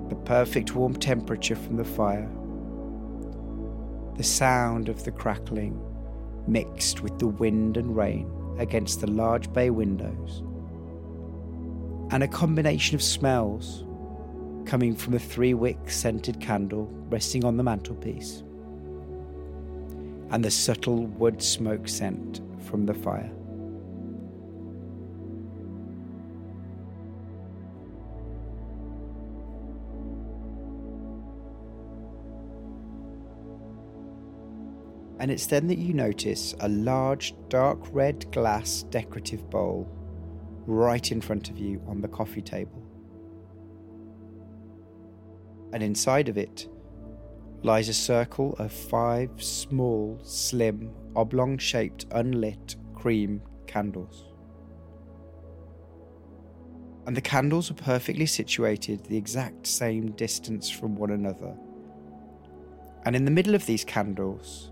the 0.09 0.15
perfect 0.15 0.75
warm 0.75 0.95
temperature 0.95 1.55
from 1.55 1.77
the 1.77 1.83
fire, 1.83 2.29
the 4.17 4.23
sound 4.23 4.88
of 4.88 5.03
the 5.03 5.11
crackling 5.11 5.79
mixed 6.47 7.01
with 7.01 7.17
the 7.17 7.27
wind 7.27 7.75
and 7.75 7.95
rain 7.95 8.31
against 8.57 9.01
the 9.01 9.09
large 9.09 9.51
bay 9.53 9.69
windows, 9.69 10.43
and 12.11 12.23
a 12.23 12.27
combination 12.27 12.95
of 12.95 13.01
smells 13.01 13.83
coming 14.65 14.95
from 14.95 15.13
a 15.13 15.19
three 15.19 15.53
wick 15.53 15.89
scented 15.89 16.39
candle 16.39 16.89
resting 17.09 17.45
on 17.45 17.57
the 17.57 17.63
mantelpiece, 17.63 18.43
and 20.31 20.43
the 20.43 20.51
subtle 20.51 21.05
wood 21.05 21.41
smoke 21.41 21.87
scent 21.87 22.41
from 22.61 22.85
the 22.85 22.93
fire. 22.93 23.31
And 35.25 35.31
it's 35.31 35.47
then 35.47 35.65
that 35.69 35.79
you 35.79 35.91
notice 35.91 36.53
a 36.59 36.69
large 36.69 37.33
dark 37.49 37.79
red 37.89 38.31
glass 38.31 38.83
decorative 38.83 39.49
bowl 39.49 39.89
right 40.67 41.11
in 41.11 41.19
front 41.19 41.49
of 41.49 41.57
you 41.57 41.81
on 41.88 41.99
the 41.99 42.07
coffee 42.07 42.43
table 42.43 42.85
and 45.75 45.83
inside 45.83 46.29
of 46.29 46.38
it 46.38 46.69
lies 47.63 47.89
a 47.89 47.93
circle 47.93 48.55
of 48.59 48.71
five 48.71 49.29
small, 49.43 50.17
slim, 50.23 50.89
oblong 51.17 51.57
shaped, 51.57 52.05
unlit 52.11 52.77
cream 52.93 53.41
candles. 53.67 54.23
And 57.05 57.17
the 57.17 57.21
candles 57.21 57.69
are 57.69 57.73
perfectly 57.73 58.25
situated 58.25 59.03
the 59.03 59.17
exact 59.17 59.67
same 59.67 60.11
distance 60.11 60.69
from 60.69 60.95
one 60.95 61.11
another. 61.11 61.57
And 63.03 63.15
in 63.15 63.25
the 63.25 63.31
middle 63.31 63.53
of 63.53 63.65
these 63.65 63.83
candles, 63.83 64.71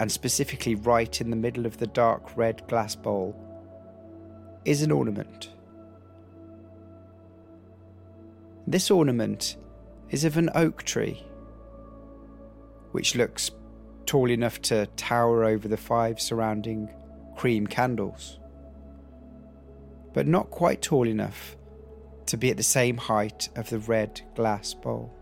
and 0.00 0.10
specifically 0.10 0.74
right 0.74 1.20
in 1.20 1.30
the 1.30 1.36
middle 1.36 1.66
of 1.66 1.78
the 1.78 1.86
dark 1.86 2.36
red 2.36 2.66
glass 2.68 2.94
bowl, 2.94 3.36
is 4.64 4.82
an 4.82 4.90
ornament. 4.90 5.50
This 8.66 8.90
ornament 8.90 9.56
is 10.10 10.24
of 10.24 10.36
an 10.36 10.50
oak 10.54 10.84
tree, 10.84 11.22
which 12.92 13.16
looks 13.16 13.50
tall 14.06 14.30
enough 14.30 14.60
to 14.62 14.86
tower 14.96 15.44
over 15.44 15.68
the 15.68 15.76
five 15.76 16.20
surrounding 16.20 16.88
cream 17.36 17.66
candles, 17.66 18.38
but 20.12 20.26
not 20.26 20.50
quite 20.50 20.82
tall 20.82 21.08
enough 21.08 21.56
to 22.26 22.36
be 22.36 22.50
at 22.50 22.56
the 22.56 22.62
same 22.62 22.96
height 22.96 23.48
of 23.56 23.68
the 23.70 23.78
red 23.78 24.20
glass 24.34 24.74
bowl. 24.74 25.12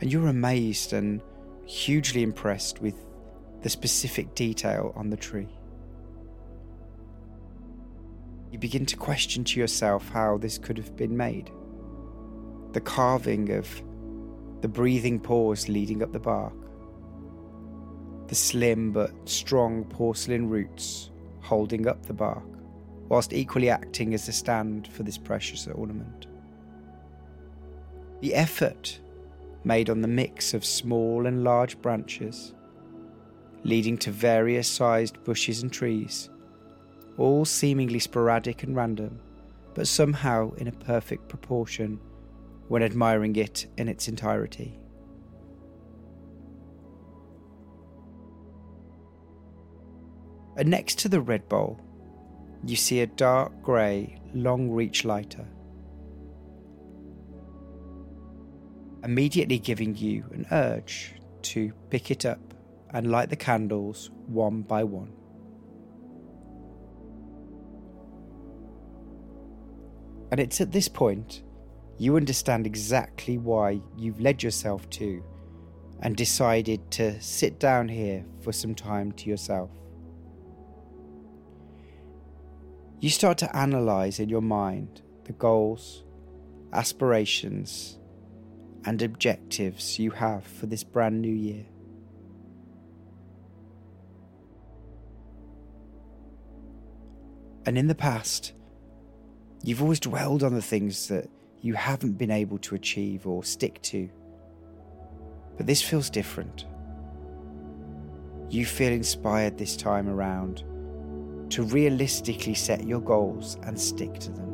And 0.00 0.12
you're 0.12 0.28
amazed 0.28 0.92
and 0.92 1.20
hugely 1.66 2.22
impressed 2.22 2.80
with 2.80 2.94
the 3.62 3.70
specific 3.70 4.34
detail 4.34 4.92
on 4.94 5.10
the 5.10 5.16
tree. 5.16 5.48
You 8.52 8.58
begin 8.58 8.86
to 8.86 8.96
question 8.96 9.42
to 9.44 9.58
yourself 9.58 10.08
how 10.10 10.38
this 10.38 10.58
could 10.58 10.76
have 10.78 10.96
been 10.96 11.16
made 11.16 11.50
the 12.72 12.80
carving 12.80 13.50
of 13.52 13.68
the 14.60 14.68
breathing 14.68 15.20
pores 15.20 15.68
leading 15.68 16.02
up 16.02 16.12
the 16.12 16.18
bark, 16.18 16.54
the 18.28 18.34
slim 18.34 18.90
but 18.90 19.12
strong 19.28 19.84
porcelain 19.84 20.48
roots 20.48 21.10
holding 21.40 21.86
up 21.86 22.04
the 22.06 22.12
bark, 22.12 22.42
whilst 23.08 23.32
equally 23.32 23.70
acting 23.70 24.12
as 24.12 24.28
a 24.28 24.32
stand 24.32 24.88
for 24.88 25.04
this 25.04 25.18
precious 25.18 25.68
ornament. 25.68 26.26
The 28.22 28.34
effort 28.34 28.98
made 29.64 29.90
on 29.90 30.02
the 30.02 30.08
mix 30.08 30.54
of 30.54 30.64
small 30.64 31.26
and 31.26 31.42
large 31.42 31.80
branches, 31.80 32.54
leading 33.64 33.96
to 33.98 34.10
various 34.10 34.68
sized 34.68 35.22
bushes 35.24 35.62
and 35.62 35.72
trees, 35.72 36.28
all 37.16 37.44
seemingly 37.44 37.98
sporadic 37.98 38.62
and 38.62 38.76
random, 38.76 39.20
but 39.74 39.88
somehow 39.88 40.52
in 40.54 40.68
a 40.68 40.72
perfect 40.72 41.28
proportion 41.28 41.98
when 42.68 42.82
admiring 42.82 43.36
it 43.36 43.66
in 43.76 43.88
its 43.88 44.08
entirety. 44.08 44.78
And 50.56 50.68
next 50.68 50.98
to 51.00 51.08
the 51.08 51.20
red 51.20 51.48
bowl, 51.48 51.80
you 52.64 52.76
see 52.76 53.00
a 53.00 53.06
dark 53.06 53.60
grey, 53.62 54.20
long 54.32 54.70
reach 54.70 55.04
lighter. 55.04 55.46
Immediately 59.04 59.58
giving 59.58 59.94
you 59.94 60.24
an 60.32 60.46
urge 60.50 61.14
to 61.42 61.72
pick 61.90 62.10
it 62.10 62.24
up 62.24 62.54
and 62.90 63.10
light 63.10 63.28
the 63.28 63.36
candles 63.36 64.10
one 64.26 64.62
by 64.62 64.82
one. 64.82 65.12
And 70.30 70.40
it's 70.40 70.60
at 70.62 70.72
this 70.72 70.88
point 70.88 71.42
you 71.98 72.16
understand 72.16 72.66
exactly 72.66 73.36
why 73.36 73.80
you've 73.96 74.20
led 74.20 74.42
yourself 74.42 74.88
to 74.90 75.22
and 76.00 76.16
decided 76.16 76.90
to 76.92 77.20
sit 77.20 77.60
down 77.60 77.88
here 77.88 78.24
for 78.40 78.52
some 78.52 78.74
time 78.74 79.12
to 79.12 79.28
yourself. 79.28 79.70
You 83.00 83.10
start 83.10 83.36
to 83.38 83.56
analyze 83.56 84.18
in 84.18 84.30
your 84.30 84.40
mind 84.40 85.02
the 85.24 85.34
goals, 85.34 86.04
aspirations, 86.72 87.98
and 88.86 89.00
objectives 89.02 89.98
you 89.98 90.10
have 90.10 90.44
for 90.44 90.66
this 90.66 90.84
brand 90.84 91.20
new 91.20 91.32
year. 91.32 91.64
And 97.66 97.78
in 97.78 97.86
the 97.86 97.94
past, 97.94 98.52
you've 99.62 99.82
always 99.82 100.00
dwelled 100.00 100.42
on 100.42 100.54
the 100.54 100.62
things 100.62 101.08
that 101.08 101.30
you 101.62 101.74
haven't 101.74 102.18
been 102.18 102.30
able 102.30 102.58
to 102.58 102.74
achieve 102.74 103.26
or 103.26 103.42
stick 103.42 103.80
to. 103.82 104.10
But 105.56 105.66
this 105.66 105.80
feels 105.80 106.10
different. 106.10 106.66
You 108.50 108.66
feel 108.66 108.92
inspired 108.92 109.56
this 109.56 109.76
time 109.76 110.08
around 110.08 110.62
to 111.50 111.62
realistically 111.62 112.54
set 112.54 112.86
your 112.86 113.00
goals 113.00 113.56
and 113.62 113.80
stick 113.80 114.18
to 114.20 114.30
them. 114.30 114.53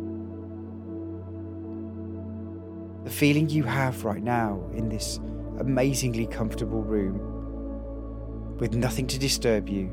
The 3.05 3.11
feeling 3.11 3.49
you 3.49 3.63
have 3.65 4.05
right 4.05 4.23
now 4.23 4.63
in 4.75 4.89
this 4.89 5.19
amazingly 5.59 6.27
comfortable 6.27 6.83
room 6.83 8.57
with 8.59 8.75
nothing 8.75 9.07
to 9.07 9.19
disturb 9.19 9.69
you 9.69 9.91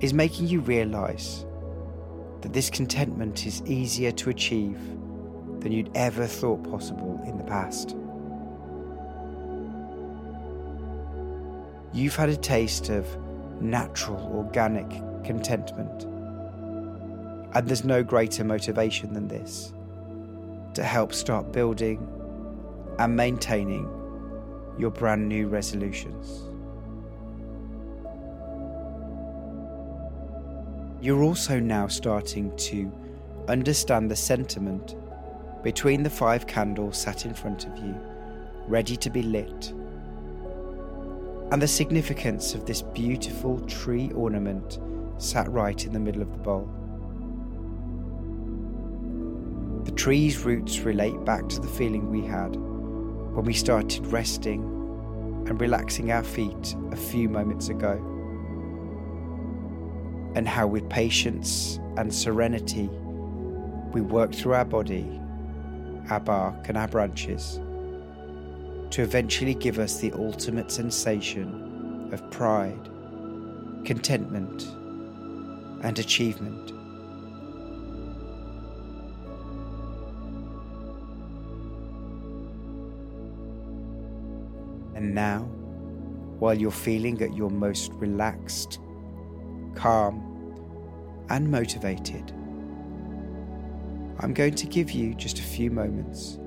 is 0.00 0.14
making 0.14 0.46
you 0.46 0.60
realize 0.60 1.44
that 2.42 2.52
this 2.52 2.70
contentment 2.70 3.46
is 3.46 3.62
easier 3.62 4.12
to 4.12 4.30
achieve 4.30 4.78
than 5.60 5.72
you'd 5.72 5.90
ever 5.94 6.26
thought 6.26 6.62
possible 6.70 7.20
in 7.26 7.36
the 7.36 7.44
past. 7.44 7.96
You've 11.92 12.16
had 12.16 12.28
a 12.28 12.36
taste 12.36 12.88
of 12.88 13.06
natural, 13.60 14.32
organic 14.34 14.88
contentment. 15.24 16.04
And 17.54 17.68
there's 17.68 17.84
no 17.84 18.02
greater 18.02 18.44
motivation 18.44 19.12
than 19.12 19.28
this 19.28 19.72
to 20.74 20.82
help 20.82 21.12
start 21.12 21.52
building 21.52 22.08
and 22.98 23.16
maintaining 23.16 23.88
your 24.78 24.90
brand 24.90 25.28
new 25.28 25.48
resolutions. 25.48 26.48
You're 31.00 31.22
also 31.22 31.58
now 31.58 31.88
starting 31.88 32.56
to 32.56 32.92
understand 33.48 34.10
the 34.10 34.16
sentiment 34.16 34.94
between 35.62 36.02
the 36.02 36.10
five 36.10 36.46
candles 36.46 36.96
sat 36.96 37.26
in 37.26 37.34
front 37.34 37.66
of 37.66 37.76
you, 37.78 37.94
ready 38.66 38.96
to 38.96 39.10
be 39.10 39.22
lit, 39.22 39.72
and 41.50 41.60
the 41.60 41.68
significance 41.68 42.54
of 42.54 42.64
this 42.66 42.82
beautiful 42.82 43.60
tree 43.66 44.10
ornament 44.12 44.78
sat 45.18 45.50
right 45.50 45.84
in 45.84 45.92
the 45.92 46.00
middle 46.00 46.22
of 46.22 46.30
the 46.32 46.38
bowl. 46.38 46.68
The 49.92 49.98
tree's 49.98 50.42
roots 50.42 50.80
relate 50.80 51.22
back 51.26 51.50
to 51.50 51.60
the 51.60 51.68
feeling 51.68 52.10
we 52.10 52.22
had 52.22 52.56
when 52.56 53.44
we 53.44 53.52
started 53.52 54.06
resting 54.06 54.62
and 55.46 55.60
relaxing 55.60 56.10
our 56.10 56.24
feet 56.24 56.74
a 56.92 56.96
few 56.96 57.28
moments 57.28 57.68
ago, 57.68 57.92
and 60.34 60.48
how 60.48 60.66
with 60.66 60.88
patience 60.88 61.78
and 61.98 62.12
serenity 62.12 62.88
we 63.92 64.00
work 64.00 64.34
through 64.34 64.54
our 64.54 64.64
body, 64.64 65.20
our 66.08 66.20
bark, 66.20 66.70
and 66.70 66.78
our 66.78 66.88
branches 66.88 67.60
to 68.92 69.02
eventually 69.02 69.54
give 69.54 69.78
us 69.78 69.98
the 69.98 70.10
ultimate 70.12 70.72
sensation 70.72 72.08
of 72.14 72.28
pride, 72.30 72.88
contentment, 73.84 74.62
and 75.84 75.98
achievement. 75.98 76.71
And 85.02 85.16
now, 85.16 85.40
while 86.38 86.54
you're 86.54 86.70
feeling 86.70 87.20
at 87.22 87.34
your 87.34 87.50
most 87.50 87.90
relaxed, 87.94 88.78
calm, 89.74 90.22
and 91.28 91.50
motivated, 91.50 92.30
I'm 94.20 94.32
going 94.32 94.54
to 94.54 94.64
give 94.64 94.92
you 94.92 95.14
just 95.14 95.40
a 95.40 95.42
few 95.42 95.72
moments 95.72 96.38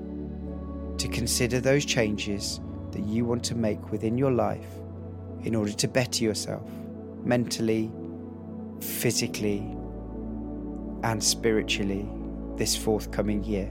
to 0.96 1.06
consider 1.08 1.60
those 1.60 1.84
changes 1.84 2.60
that 2.92 3.02
you 3.02 3.26
want 3.26 3.44
to 3.44 3.54
make 3.54 3.92
within 3.92 4.16
your 4.16 4.32
life 4.32 4.70
in 5.42 5.54
order 5.54 5.72
to 5.72 5.86
better 5.86 6.24
yourself 6.24 6.66
mentally, 7.24 7.92
physically, 8.80 9.58
and 11.02 11.22
spiritually 11.22 12.08
this 12.56 12.74
forthcoming 12.74 13.44
year. 13.44 13.70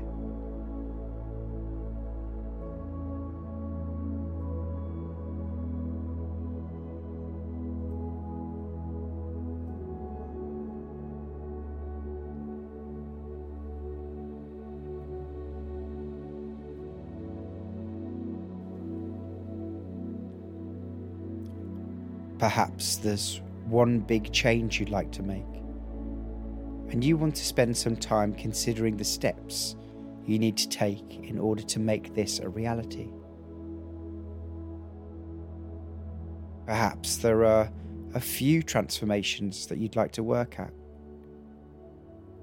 Perhaps 22.45 22.97
there's 22.97 23.41
one 23.65 23.97
big 23.97 24.31
change 24.31 24.79
you'd 24.79 24.91
like 24.91 25.11
to 25.13 25.23
make, 25.23 25.51
and 26.91 27.03
you 27.03 27.17
want 27.17 27.35
to 27.37 27.43
spend 27.43 27.75
some 27.75 27.95
time 27.95 28.35
considering 28.35 28.95
the 28.95 29.03
steps 29.03 29.75
you 30.27 30.37
need 30.37 30.55
to 30.57 30.69
take 30.69 31.21
in 31.23 31.39
order 31.39 31.63
to 31.63 31.79
make 31.79 32.13
this 32.13 32.37
a 32.37 32.47
reality. 32.47 33.09
Perhaps 36.67 37.17
there 37.17 37.45
are 37.45 37.71
a 38.13 38.19
few 38.19 38.61
transformations 38.61 39.65
that 39.65 39.79
you'd 39.79 39.95
like 39.95 40.11
to 40.11 40.21
work 40.21 40.59
at. 40.59 40.71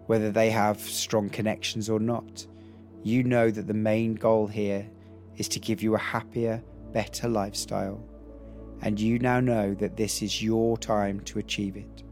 Whether 0.07 0.33
they 0.33 0.51
have 0.51 0.81
strong 0.81 1.31
connections 1.31 1.88
or 1.88 2.01
not, 2.01 2.45
you 3.05 3.23
know 3.23 3.53
that 3.53 3.69
the 3.69 3.73
main 3.73 4.17
goal 4.17 4.49
here 4.49 4.85
is 5.37 5.47
to 5.51 5.61
give 5.61 5.81
you 5.81 5.95
a 5.95 5.99
happier, 5.99 6.61
better 6.91 7.29
lifestyle 7.29 8.05
and 8.83 9.01
you 9.01 9.18
now 9.18 9.40
know 9.40 9.75
that 9.75 9.97
this 9.97 10.23
is 10.23 10.42
your 10.42 10.77
time 10.77 11.21
to 11.21 11.38
achieve 11.38 11.77
it. 11.77 12.03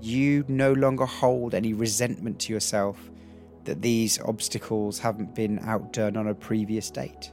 You 0.00 0.44
no 0.48 0.72
longer 0.72 1.04
hold 1.04 1.54
any 1.54 1.74
resentment 1.74 2.40
to 2.40 2.52
yourself 2.52 3.10
that 3.64 3.82
these 3.82 4.20
obstacles 4.22 4.98
haven't 4.98 5.34
been 5.34 5.58
outdone 5.60 6.16
on 6.16 6.28
a 6.28 6.34
previous 6.34 6.90
date. 6.90 7.32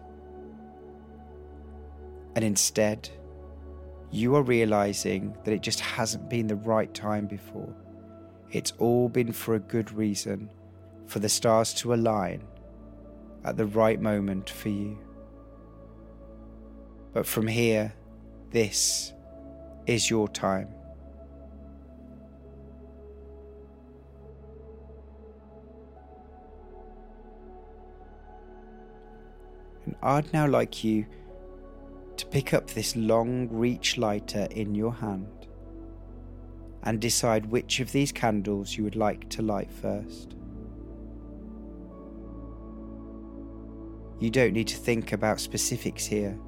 And 2.35 2.43
instead, 2.43 3.09
you 4.11 4.35
are 4.35 4.41
realizing 4.41 5.37
that 5.43 5.53
it 5.53 5.61
just 5.61 5.79
hasn't 5.79 6.29
been 6.29 6.47
the 6.47 6.55
right 6.55 6.93
time 6.93 7.27
before. 7.27 7.73
It's 8.51 8.73
all 8.79 9.07
been 9.07 9.31
for 9.31 9.55
a 9.55 9.59
good 9.59 9.91
reason, 9.91 10.49
for 11.05 11.19
the 11.19 11.29
stars 11.29 11.73
to 11.75 11.93
align 11.93 12.43
at 13.45 13.57
the 13.57 13.65
right 13.65 14.01
moment 14.01 14.49
for 14.49 14.69
you. 14.69 14.97
But 17.13 17.27
from 17.27 17.45
here, 17.45 17.93
this 18.49 19.13
is 19.85 20.09
your 20.09 20.27
time. 20.27 20.67
And 29.85 29.95
I'd 30.01 30.33
now 30.33 30.47
like 30.47 30.83
you 30.83 31.05
to 32.17 32.25
pick 32.27 32.53
up 32.53 32.67
this 32.67 32.95
long 32.95 33.47
reach 33.51 33.97
lighter 33.97 34.47
in 34.51 34.73
your 34.73 34.93
hand 34.93 35.47
and 36.83 36.99
decide 36.99 37.45
which 37.45 37.79
of 37.79 37.91
these 37.91 38.11
candles 38.11 38.75
you 38.75 38.83
would 38.83 38.95
like 38.95 39.29
to 39.29 39.41
light 39.41 39.71
first. 39.71 40.35
You 44.19 44.29
don't 44.31 44.53
need 44.53 44.67
to 44.69 44.77
think 44.77 45.11
about 45.11 45.39
specifics 45.39 46.05
here 46.05 46.39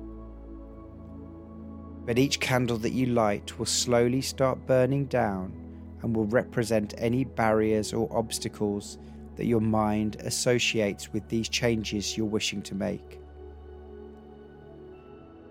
but 2.06 2.20
each 2.20 2.40
candle 2.40 2.78
that 2.78 2.94
you 2.94 3.08
light 3.08 3.58
will 3.58 3.66
slowly 3.66 4.22
start 4.22 4.66
burning 4.68 5.06
down 5.06 5.52
and 6.02 6.16
will 6.16 6.28
represent 6.28 6.94
any 6.98 7.24
barriers 7.24 7.94
or 7.94 8.08
obstacles 8.16 9.00
that 9.36 9.48
your 9.48 9.60
mind 9.60 10.18
associates 10.22 11.12
with 11.12 11.28
these 11.28 11.50
changes 11.50 12.16
you're 12.16 12.26
wishing 12.26 12.62
to 12.62 12.76
make. 12.76 13.20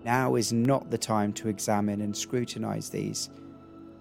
Now 0.05 0.35
is 0.35 0.53
not 0.53 0.89
the 0.89 0.97
time 0.97 1.33
to 1.33 1.49
examine 1.49 2.01
and 2.01 2.15
scrutinize 2.15 2.89
these. 2.89 3.29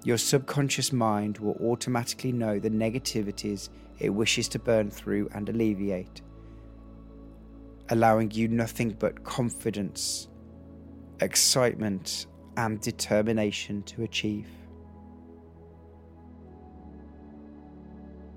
Your 0.04 0.18
subconscious 0.18 0.92
mind 0.92 1.38
will 1.38 1.56
automatically 1.62 2.30
know 2.30 2.58
the 2.58 2.70
negativities 2.70 3.70
it 3.98 4.10
wishes 4.10 4.48
to 4.48 4.58
burn 4.58 4.90
through 4.90 5.28
and 5.32 5.48
alleviate, 5.48 6.20
allowing 7.88 8.30
you 8.30 8.48
nothing 8.48 8.90
but 8.98 9.24
confidence, 9.24 10.28
excitement, 11.20 12.26
and 12.56 12.80
determination 12.80 13.82
to 13.84 14.02
achieve. 14.02 14.48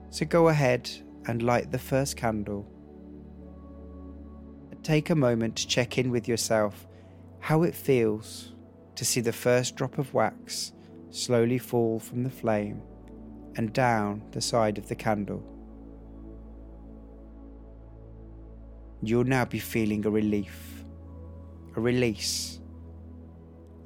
So 0.09 0.25
go 0.25 0.47
ahead 0.47 0.89
and 1.27 1.43
light 1.43 1.71
the 1.71 1.79
first 1.79 2.17
candle. 2.17 2.65
Take 4.83 5.09
a 5.09 5.15
moment 5.15 5.57
to 5.57 5.67
check 5.67 5.97
in 5.97 6.11
with 6.11 6.27
yourself 6.27 6.87
how 7.39 7.63
it 7.63 7.75
feels 7.75 8.53
to 8.95 9.05
see 9.05 9.21
the 9.21 9.33
first 9.33 9.75
drop 9.75 9.97
of 9.97 10.13
wax 10.13 10.71
slowly 11.09 11.57
fall 11.57 11.99
from 11.99 12.23
the 12.23 12.29
flame 12.29 12.81
and 13.55 13.73
down 13.73 14.23
the 14.31 14.41
side 14.41 14.77
of 14.77 14.87
the 14.87 14.95
candle. 14.95 15.43
You'll 19.01 19.23
now 19.23 19.45
be 19.45 19.59
feeling 19.59 20.05
a 20.05 20.09
relief, 20.09 20.83
a 21.75 21.81
release 21.81 22.59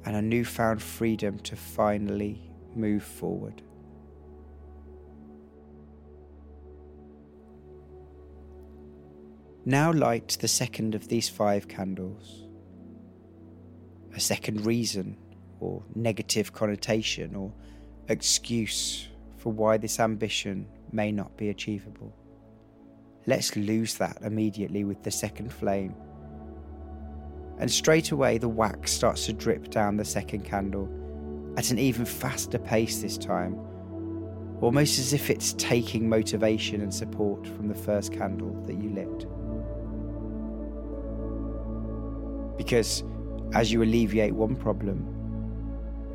and 0.04 0.16
a 0.16 0.22
newfound 0.22 0.82
freedom 0.82 1.38
to 1.40 1.56
finally 1.56 2.50
move 2.74 3.02
forward. 3.02 3.62
Now 9.64 9.92
light 9.92 10.38
the 10.40 10.48
second 10.48 10.96
of 10.96 11.06
these 11.06 11.28
five 11.28 11.68
candles. 11.68 12.46
A 14.16 14.20
second 14.20 14.66
reason, 14.66 15.16
or 15.60 15.84
negative 15.94 16.52
connotation, 16.52 17.36
or 17.36 17.52
excuse 18.08 19.08
for 19.36 19.52
why 19.52 19.76
this 19.76 20.00
ambition 20.00 20.66
may 20.90 21.12
not 21.12 21.36
be 21.36 21.48
achievable. 21.50 22.12
Let's 23.26 23.54
lose 23.54 23.94
that 23.94 24.18
immediately 24.22 24.82
with 24.82 25.04
the 25.04 25.12
second 25.12 25.52
flame. 25.52 25.94
And 27.58 27.70
straight 27.70 28.10
away, 28.10 28.38
the 28.38 28.48
wax 28.48 28.92
starts 28.92 29.26
to 29.26 29.32
drip 29.32 29.70
down 29.70 29.96
the 29.96 30.04
second 30.04 30.44
candle 30.44 30.88
at 31.56 31.70
an 31.70 31.78
even 31.78 32.04
faster 32.04 32.58
pace 32.58 33.02
this 33.02 33.18
time, 33.18 33.58
almost 34.60 34.98
as 34.98 35.12
if 35.12 35.30
it's 35.30 35.52
taking 35.54 36.08
motivation 36.08 36.80
and 36.80 36.92
support 36.92 37.46
from 37.46 37.68
the 37.68 37.74
first 37.74 38.12
candle 38.12 38.54
that 38.66 38.74
you 38.74 38.90
lit. 38.90 39.26
Because 42.56 43.04
as 43.54 43.70
you 43.70 43.82
alleviate 43.82 44.34
one 44.34 44.56
problem, 44.56 45.08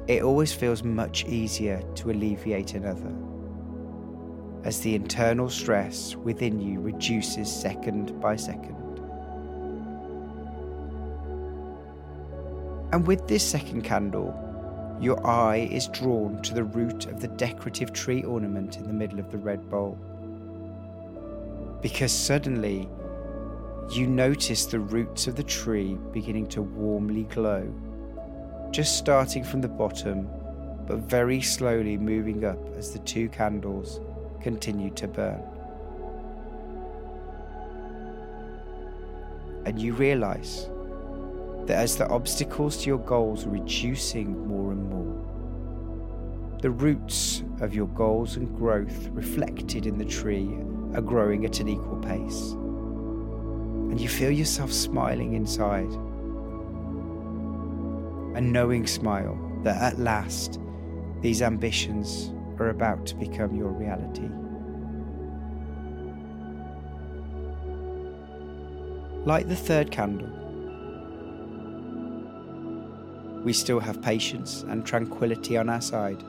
it 0.07 0.23
always 0.23 0.53
feels 0.53 0.83
much 0.83 1.25
easier 1.25 1.81
to 1.95 2.11
alleviate 2.11 2.73
another 2.73 3.13
as 4.63 4.79
the 4.81 4.95
internal 4.95 5.49
stress 5.49 6.15
within 6.15 6.59
you 6.59 6.79
reduces 6.79 7.49
second 7.49 8.19
by 8.19 8.35
second. 8.35 8.75
And 12.91 13.05
with 13.05 13.27
this 13.27 13.43
second 13.43 13.83
candle, 13.83 14.33
your 14.99 15.25
eye 15.27 15.67
is 15.71 15.88
drawn 15.88 16.41
to 16.41 16.53
the 16.53 16.63
root 16.63 17.05
of 17.05 17.19
the 17.19 17.27
decorative 17.27 17.93
tree 17.93 18.23
ornament 18.23 18.77
in 18.77 18.88
the 18.88 18.93
middle 18.93 19.19
of 19.19 19.29
the 19.29 19.38
red 19.38 19.69
bowl. 19.69 19.97
Because 21.81 22.11
suddenly, 22.11 22.89
you 23.91 24.07
notice 24.07 24.65
the 24.65 24.79
roots 24.79 25.27
of 25.27 25.35
the 25.35 25.43
tree 25.43 25.97
beginning 26.11 26.47
to 26.47 26.61
warmly 26.61 27.23
glow, 27.23 27.71
just 28.71 28.97
starting 28.97 29.43
from 29.43 29.61
the 29.61 29.67
bottom, 29.67 30.29
but 30.88 30.97
very 30.99 31.41
slowly 31.41 31.97
moving 31.97 32.45
up 32.45 32.59
as 32.77 32.91
the 32.91 32.99
two 32.99 33.29
candles 33.29 33.99
continue 34.41 34.89
to 34.91 35.07
burn. 35.07 35.41
And 39.65 39.79
you 39.79 39.93
realize 39.93 40.69
that 41.68 41.78
as 41.78 41.97
the 41.97 42.07
obstacles 42.07 42.78
to 42.78 42.88
your 42.88 42.99
goals 42.99 43.45
are 43.45 43.49
reducing 43.49 44.47
more 44.47 44.72
and 44.72 44.89
more, 44.89 46.57
the 46.61 46.72
roots 46.72 47.43
of 47.61 47.76
your 47.76 47.88
goals 47.89 48.38
and 48.38 48.55
growth 48.57 49.09
reflected 49.09 49.86
in 49.86 49.97
the 49.97 50.05
tree 50.05 50.49
are 50.95 51.01
growing 51.01 51.45
at 51.45 51.59
an 51.59 51.68
equal 51.68 51.97
pace. 51.97 52.53
And 53.91 53.99
you 53.99 54.07
feel 54.07 54.32
yourself 54.32 54.72
smiling 54.72 55.34
inside. 55.34 55.91
A 58.36 58.41
knowing 58.41 58.88
smile 58.88 59.38
that 59.63 59.82
at 59.82 59.99
last 59.99 60.59
these 61.22 61.41
ambitions 61.41 62.32
are 62.59 62.70
about 62.70 63.05
to 63.07 63.15
become 63.15 63.55
your 63.55 63.70
reality. 63.70 64.30
Light 69.26 69.49
the 69.49 69.55
third 69.55 69.91
candle. 69.91 70.47
We 73.48 73.54
still 73.54 73.80
have 73.80 74.02
patience 74.02 74.64
and 74.64 74.86
tranquility 74.86 75.56
on 75.56 75.70
our 75.70 75.80
side, 75.80 76.22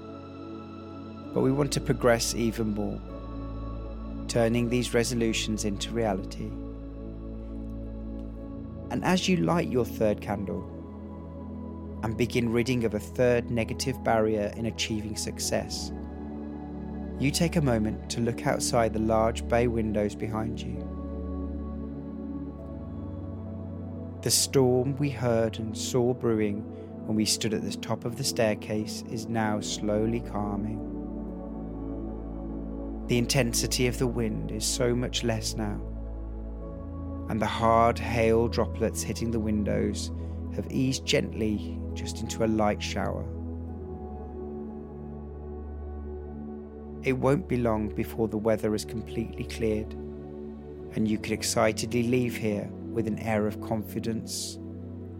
but 1.34 1.40
we 1.40 1.50
want 1.50 1.72
to 1.72 1.80
progress 1.80 2.32
even 2.36 2.74
more, 2.74 3.00
turning 4.28 4.68
these 4.68 4.94
resolutions 4.94 5.64
into 5.64 5.90
reality. 5.90 6.48
And 8.92 9.02
as 9.02 9.28
you 9.28 9.38
light 9.38 9.66
your 9.66 9.84
third 9.84 10.20
candle 10.20 10.62
and 12.04 12.16
begin 12.16 12.52
ridding 12.52 12.84
of 12.84 12.94
a 12.94 13.00
third 13.00 13.50
negative 13.50 14.00
barrier 14.04 14.52
in 14.56 14.66
achieving 14.66 15.16
success, 15.16 15.90
you 17.18 17.32
take 17.32 17.56
a 17.56 17.60
moment 17.60 18.08
to 18.10 18.20
look 18.20 18.46
outside 18.46 18.92
the 18.92 19.00
large 19.00 19.48
bay 19.48 19.66
windows 19.66 20.14
behind 20.14 20.62
you. 20.62 20.78
The 24.22 24.30
storm 24.30 24.96
we 24.98 25.10
heard 25.10 25.58
and 25.58 25.76
saw 25.76 26.14
brewing 26.14 26.76
when 27.08 27.16
we 27.16 27.24
stood 27.24 27.54
at 27.54 27.62
the 27.62 27.74
top 27.78 28.04
of 28.04 28.16
the 28.18 28.22
staircase 28.22 29.02
is 29.10 29.28
now 29.28 29.58
slowly 29.60 30.20
calming. 30.20 30.78
The 33.06 33.16
intensity 33.16 33.86
of 33.86 33.96
the 33.96 34.06
wind 34.06 34.50
is 34.50 34.66
so 34.66 34.94
much 34.94 35.24
less 35.24 35.54
now, 35.56 35.80
and 37.30 37.40
the 37.40 37.46
hard 37.46 37.98
hail 37.98 38.46
droplets 38.46 39.02
hitting 39.02 39.30
the 39.30 39.40
windows 39.40 40.10
have 40.54 40.70
eased 40.70 41.06
gently 41.06 41.80
just 41.94 42.20
into 42.20 42.44
a 42.44 42.46
light 42.46 42.82
shower. 42.82 43.24
It 47.04 47.14
won't 47.14 47.48
be 47.48 47.56
long 47.56 47.88
before 47.88 48.28
the 48.28 48.36
weather 48.36 48.74
is 48.74 48.84
completely 48.84 49.44
cleared, 49.44 49.94
and 50.94 51.08
you 51.08 51.16
can 51.16 51.32
excitedly 51.32 52.02
leave 52.02 52.36
here 52.36 52.68
with 52.92 53.06
an 53.06 53.18
air 53.20 53.46
of 53.46 53.62
confidence 53.62 54.58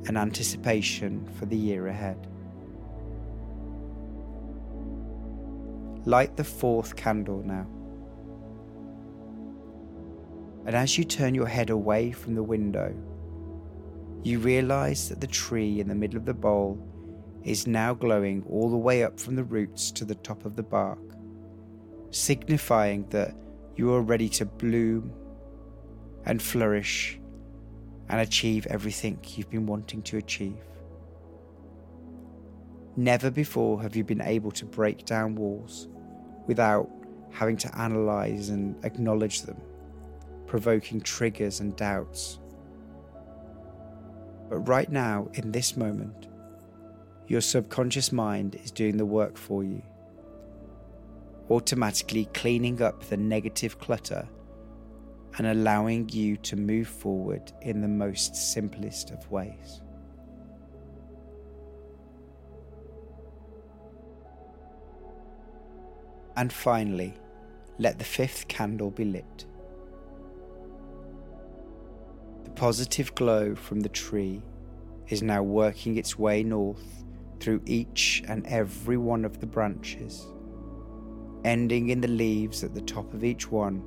and 0.09 0.19
anticipation 0.19 1.29
for 1.39 1.47
the 1.47 1.57
year 1.57 1.87
ahead. 1.87 2.27
Light 6.05 6.37
the 6.37 6.45
fourth 6.45 6.97
candle 6.97 7.43
now. 7.45 7.67
And 10.67 10.75
as 10.75 10.99
you 10.99 11.05
turn 11.05 11.35
your 11.35 11.47
head 11.47 11.71
away 11.71 12.11
from 12.11 12.35
the 12.35 12.43
window, 12.43 12.93
you 14.25 14.41
realize 14.41 15.09
that 15.09 15.21
the 15.21 15.27
tree 15.27 15.81
in 15.81 15.89
the 15.89 15.95
middle 15.95 16.17
of 16.17 16.25
the 16.25 16.35
bowl 16.35 16.85
is 17.45 17.67
now 17.67 17.95
glowing 17.95 18.45
all 18.49 18.69
the 18.69 18.77
way 18.77 19.05
up 19.05 19.21
from 19.21 19.37
the 19.37 19.45
roots 19.45 19.93
to 19.93 20.05
the 20.05 20.17
top 20.17 20.45
of 20.45 20.57
the 20.57 20.63
bark 20.63 20.99
signifying 22.11 23.07
that 23.11 23.35
you 23.77 23.93
are 23.93 24.03
ready 24.03 24.29
to 24.29 24.45
bloom 24.45 25.13
and 26.25 26.43
flourish 26.43 27.21
and 28.09 28.21
achieve 28.21 28.67
everything 28.67 29.19
you've 29.35 29.51
been 29.51 29.67
wanting 29.67 30.03
to 30.03 30.17
achieve. 30.17 30.63
Never 32.97 33.31
before 33.31 33.81
have 33.83 33.95
you 33.95 34.05
been 34.05 34.21
able 34.21 34.51
to 34.53 34.65
break 34.65 35.05
down 35.05 35.35
walls 35.35 35.89
without 36.47 36.91
having 37.31 37.57
to 37.59 37.79
analyze 37.79 38.49
and 38.49 38.83
acknowledge 38.85 39.43
them, 39.43 39.61
provoking 40.47 41.01
triggers 41.01 41.61
and 41.61 41.77
doubts. 41.77 42.39
But 44.49 44.61
right 44.61 44.91
now, 44.91 45.29
in 45.35 45.53
this 45.53 45.77
moment, 45.77 46.29
your 47.27 47.43
subconscious 47.43 48.11
mind 48.11 48.55
is 48.57 48.71
doing 48.71 48.97
the 48.97 49.07
work 49.07 49.37
for 49.37 49.63
you 49.63 49.83
automatically 51.51 52.27
cleaning 52.35 52.83
up 52.83 53.05
the 53.05 53.17
negative 53.17 53.79
clutter 53.79 54.29
and 55.39 55.47
allowing 55.47 56.09
you 56.09 56.37
to 56.37 56.57
move 56.57 56.89
forward 56.89 57.53
in 57.63 57.81
the 57.81 57.89
most 57.89 58.35
simplest 58.37 59.11
of 59.11 59.31
ways. 59.31 59.81
And 66.37 66.53
finally, 66.53 67.15
let 67.79 67.99
the 67.99 68.05
fifth 68.05 68.49
candle 68.49 68.91
be 68.91 69.05
lit. 69.05 69.47
The 72.45 72.51
positive 72.51 73.15
glow 73.15 73.55
from 73.55 73.81
the 73.81 73.89
tree 73.89 74.43
is 75.09 75.23
now 75.23 75.43
working 75.43 75.97
its 75.97 76.19
way 76.19 76.43
north 76.43 77.05
through 77.41 77.63
each 77.67 78.23
and 78.29 78.47
every 78.47 78.97
one 78.97 79.25
of 79.25 79.41
the 79.41 79.47
branches 79.47 80.27
ending 81.45 81.91
in 81.91 82.01
the 82.01 82.09
leaves 82.09 82.65
at 82.65 82.75
the 82.75 82.81
top 82.81 83.13
of 83.15 83.25
each 83.25 83.51
one, 83.51 83.83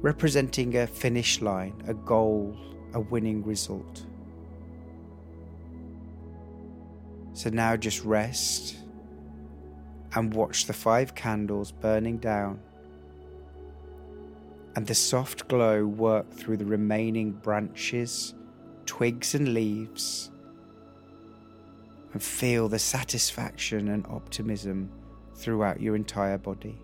representing 0.00 0.76
a 0.76 0.86
finish 0.86 1.40
line, 1.40 1.82
a 1.86 1.94
goal, 1.94 2.56
a 2.94 3.00
winning 3.00 3.44
result. 3.44 4.06
So 7.32 7.50
now 7.50 7.76
just 7.76 8.04
rest 8.04 8.76
and 10.14 10.34
watch 10.34 10.66
the 10.66 10.72
five 10.72 11.14
candles 11.14 11.70
burning 11.70 12.18
down 12.18 12.60
and 14.76 14.86
the 14.86 14.94
soft 14.94 15.48
glow 15.48 15.84
work 15.84 16.30
through 16.32 16.56
the 16.56 16.64
remaining 16.64 17.32
branches, 17.32 18.34
twigs, 18.86 19.34
and 19.34 19.52
leaves, 19.52 20.30
and 22.12 22.22
feel 22.22 22.68
the 22.68 22.78
satisfaction 22.78 23.88
and 23.88 24.06
optimism 24.06 24.90
throughout 25.34 25.80
your 25.80 25.96
entire 25.96 26.38
body. 26.38 26.78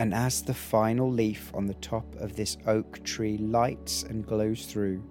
And 0.00 0.14
as 0.14 0.40
the 0.40 0.54
final 0.54 1.12
leaf 1.12 1.50
on 1.52 1.66
the 1.66 1.74
top 1.74 2.16
of 2.16 2.34
this 2.34 2.56
oak 2.66 3.04
tree 3.04 3.36
lights 3.36 4.02
and 4.02 4.26
glows 4.26 4.64
through, 4.64 5.04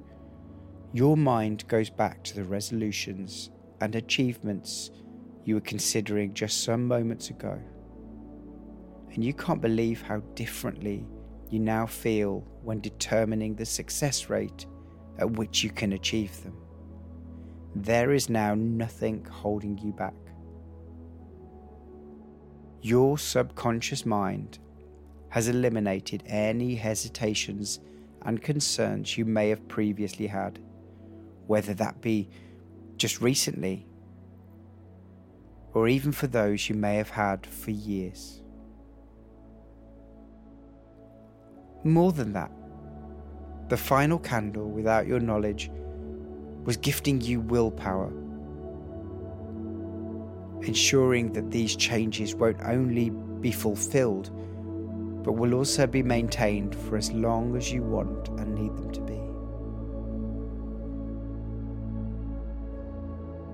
your 0.94 1.16
mind 1.16 1.68
goes 1.68 1.92
back 1.92 2.24
to 2.24 2.36
the 2.36 2.44
resolutions 2.44 3.52
and 3.82 3.94
achievements 3.94 4.90
you 5.46 5.54
were 5.54 5.62
considering 5.62 6.34
just 6.34 6.64
some 6.64 6.88
moments 6.88 7.30
ago. 7.30 7.62
And 9.14 9.24
you 9.24 9.32
can't 9.32 9.62
believe 9.62 10.02
how 10.02 10.22
differently 10.34 11.06
you 11.52 11.60
now 11.60 11.86
feel 11.86 12.40
when 12.64 12.82
determining 12.82 13.54
the 13.54 13.68
success 13.68 14.28
rate 14.28 14.66
at 15.20 15.30
which 15.30 15.64
you 15.64 15.70
can 15.70 15.94
achieve 15.94 16.44
them. 16.44 16.58
There 17.76 18.12
is 18.12 18.28
now 18.28 18.56
nothing 18.56 19.24
holding 19.24 19.78
you 19.78 19.92
back. 19.92 20.16
Your 22.82 23.20
subconscious 23.20 24.04
mind 24.04 24.58
has 25.30 25.48
eliminated 25.48 26.24
any 26.26 26.76
hesitations 26.76 27.80
and 28.24 28.42
concerns 28.42 29.18
you 29.18 29.26
may 29.26 29.50
have 29.50 29.68
previously 29.68 30.28
had, 30.28 30.60
whether 31.48 31.74
that 31.74 32.02
be 32.02 32.30
just 32.98 33.22
recently 33.22 33.86
or 35.74 35.88
even 35.88 36.12
for 36.12 36.28
those 36.28 36.68
you 36.68 36.76
may 36.76 36.96
have 36.96 37.10
had 37.10 37.46
for 37.46 37.72
years. 37.72 38.42
More 41.84 42.12
than 42.12 42.34
that, 42.34 42.52
the 43.70 43.78
final 43.78 44.20
candle, 44.20 44.70
without 44.70 45.08
your 45.08 45.20
knowledge, 45.20 45.72
was 46.66 46.76
gifting 46.76 47.22
you 47.22 47.40
willpower, 47.40 48.12
ensuring 50.62 51.32
that 51.34 51.52
these 51.52 51.76
changes 51.76 52.36
won't 52.36 52.60
only 52.64 53.12
be 53.40 53.52
fulfilled, 53.52 54.32
but 55.30 55.34
will 55.34 55.54
also 55.54 55.86
be 55.86 56.02
maintained 56.02 56.74
for 56.74 56.98
as 56.98 57.12
long 57.12 57.56
as 57.56 57.72
you 57.72 57.84
want 57.84 58.30
and 58.40 58.56
need 58.56 58.76
them 58.76 58.92
to 58.92 59.00
be. 59.02 59.14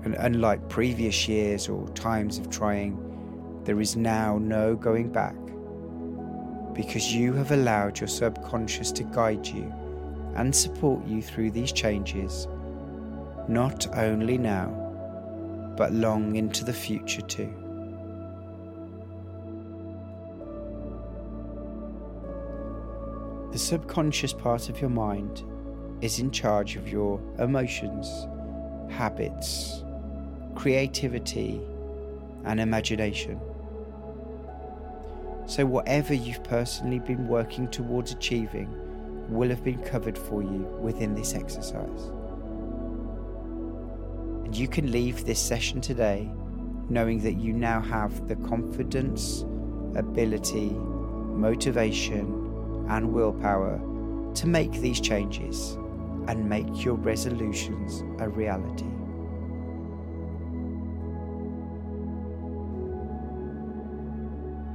And 0.02 0.14
unlike 0.14 0.70
previous 0.70 1.28
years 1.28 1.68
or 1.68 1.86
times 1.88 2.38
of 2.38 2.48
trying, 2.48 2.96
there 3.64 3.78
is 3.78 3.94
now 3.94 4.38
no 4.38 4.74
going 4.74 5.12
back 5.12 5.36
because 6.72 7.12
you 7.12 7.34
have 7.34 7.52
allowed 7.52 8.00
your 8.00 8.08
subconscious 8.08 8.90
to 8.92 9.04
guide 9.04 9.46
you 9.46 9.70
and 10.34 10.56
support 10.56 11.06
you 11.06 11.20
through 11.20 11.50
these 11.50 11.72
changes, 11.72 12.48
not 13.48 13.86
only 13.98 14.38
now, 14.38 14.68
but 15.76 15.92
long 15.92 16.36
into 16.36 16.64
the 16.64 16.72
future 16.72 17.20
too. 17.20 17.65
The 23.56 23.60
subconscious 23.60 24.34
part 24.34 24.68
of 24.68 24.82
your 24.82 24.90
mind 24.90 25.42
is 26.02 26.18
in 26.18 26.30
charge 26.30 26.76
of 26.76 26.90
your 26.90 27.18
emotions, 27.38 28.26
habits, 28.90 29.82
creativity, 30.54 31.62
and 32.44 32.60
imagination. 32.60 33.40
So, 35.46 35.64
whatever 35.64 36.12
you've 36.12 36.44
personally 36.44 36.98
been 36.98 37.28
working 37.28 37.66
towards 37.70 38.12
achieving 38.12 38.68
will 39.30 39.48
have 39.48 39.64
been 39.64 39.82
covered 39.84 40.18
for 40.18 40.42
you 40.42 40.68
within 40.82 41.14
this 41.14 41.32
exercise. 41.32 42.10
And 44.44 44.54
you 44.54 44.68
can 44.68 44.92
leave 44.92 45.24
this 45.24 45.40
session 45.40 45.80
today 45.80 46.30
knowing 46.90 47.20
that 47.20 47.38
you 47.40 47.54
now 47.54 47.80
have 47.80 48.28
the 48.28 48.36
confidence, 48.36 49.46
ability, 49.94 50.72
motivation, 50.72 52.45
and 52.88 53.12
willpower 53.12 53.80
to 54.34 54.46
make 54.46 54.72
these 54.72 55.00
changes 55.00 55.78
and 56.28 56.48
make 56.48 56.84
your 56.84 56.94
resolutions 56.94 58.02
a 58.20 58.28
reality. 58.28 58.84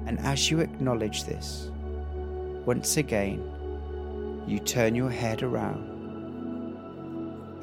And 0.07 0.19
as 0.19 0.49
you 0.49 0.59
acknowledge 0.59 1.23
this, 1.23 1.69
once 2.65 2.97
again, 2.97 4.43
you 4.47 4.59
turn 4.59 4.95
your 4.95 5.09
head 5.09 5.43
around 5.43 5.89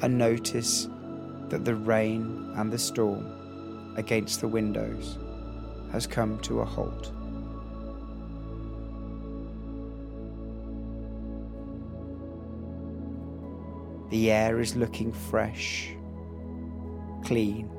and 0.01 0.17
notice 0.17 0.87
that 1.49 1.65
the 1.65 1.75
rain 1.75 2.53
and 2.55 2.71
the 2.71 2.77
storm 2.77 3.93
against 3.97 4.41
the 4.41 4.47
windows 4.47 5.17
has 5.91 6.07
come 6.07 6.39
to 6.39 6.61
a 6.61 6.65
halt. 6.65 7.11
The 14.09 14.31
air 14.31 14.59
is 14.59 14.75
looking 14.75 15.11
fresh, 15.11 15.95
clean, 17.23 17.69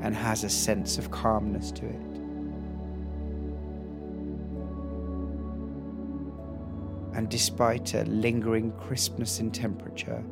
and 0.00 0.14
has 0.14 0.44
a 0.44 0.50
sense 0.50 0.98
of 0.98 1.10
calmness 1.10 1.70
to 1.72 1.86
it. 1.86 2.12
and 7.14 7.28
despite 7.28 7.94
a 7.94 8.04
lingering 8.04 8.72
crispness 8.72 9.38
in 9.38 9.50
temperature, 9.50 10.24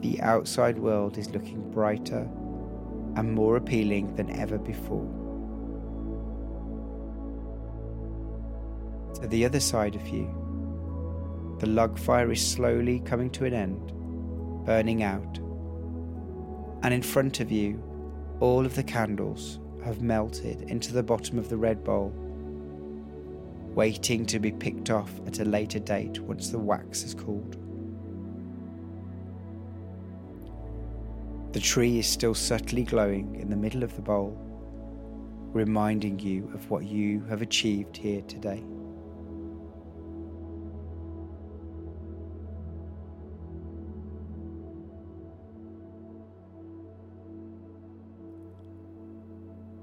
the 0.00 0.20
outside 0.20 0.78
world 0.78 1.18
is 1.18 1.30
looking 1.30 1.70
brighter 1.70 2.28
and 3.16 3.32
more 3.32 3.56
appealing 3.56 4.14
than 4.14 4.30
ever 4.30 4.58
before. 4.58 5.08
To 9.20 9.26
the 9.26 9.44
other 9.44 9.60
side 9.60 9.94
of 9.94 10.06
you, 10.08 10.32
the 11.60 11.68
log 11.68 11.98
fire 11.98 12.32
is 12.32 12.44
slowly 12.44 13.00
coming 13.00 13.30
to 13.30 13.44
an 13.44 13.54
end, 13.54 13.92
burning 14.66 15.02
out, 15.02 15.38
and 16.82 16.92
in 16.92 17.02
front 17.02 17.40
of 17.40 17.52
you, 17.52 17.82
all 18.40 18.66
of 18.66 18.74
the 18.74 18.82
candles 18.82 19.60
have 19.84 20.02
melted 20.02 20.62
into 20.62 20.92
the 20.92 21.02
bottom 21.02 21.38
of 21.38 21.48
the 21.48 21.56
red 21.56 21.84
bowl 21.84 22.12
waiting 23.74 24.26
to 24.26 24.40
be 24.40 24.50
picked 24.50 24.90
off 24.90 25.12
at 25.26 25.38
a 25.38 25.44
later 25.44 25.78
date 25.78 26.18
once 26.20 26.50
the 26.50 26.58
wax 26.58 27.02
has 27.02 27.14
cooled. 27.14 27.56
The 31.52 31.60
tree 31.60 31.98
is 31.98 32.06
still 32.06 32.34
subtly 32.34 32.82
glowing 32.82 33.36
in 33.36 33.48
the 33.48 33.56
middle 33.56 33.82
of 33.82 33.94
the 33.94 34.02
bowl, 34.02 34.36
reminding 35.52 36.18
you 36.18 36.50
of 36.54 36.68
what 36.70 36.84
you 36.84 37.24
have 37.28 37.42
achieved 37.42 37.96
here 37.96 38.22
today. 38.22 38.62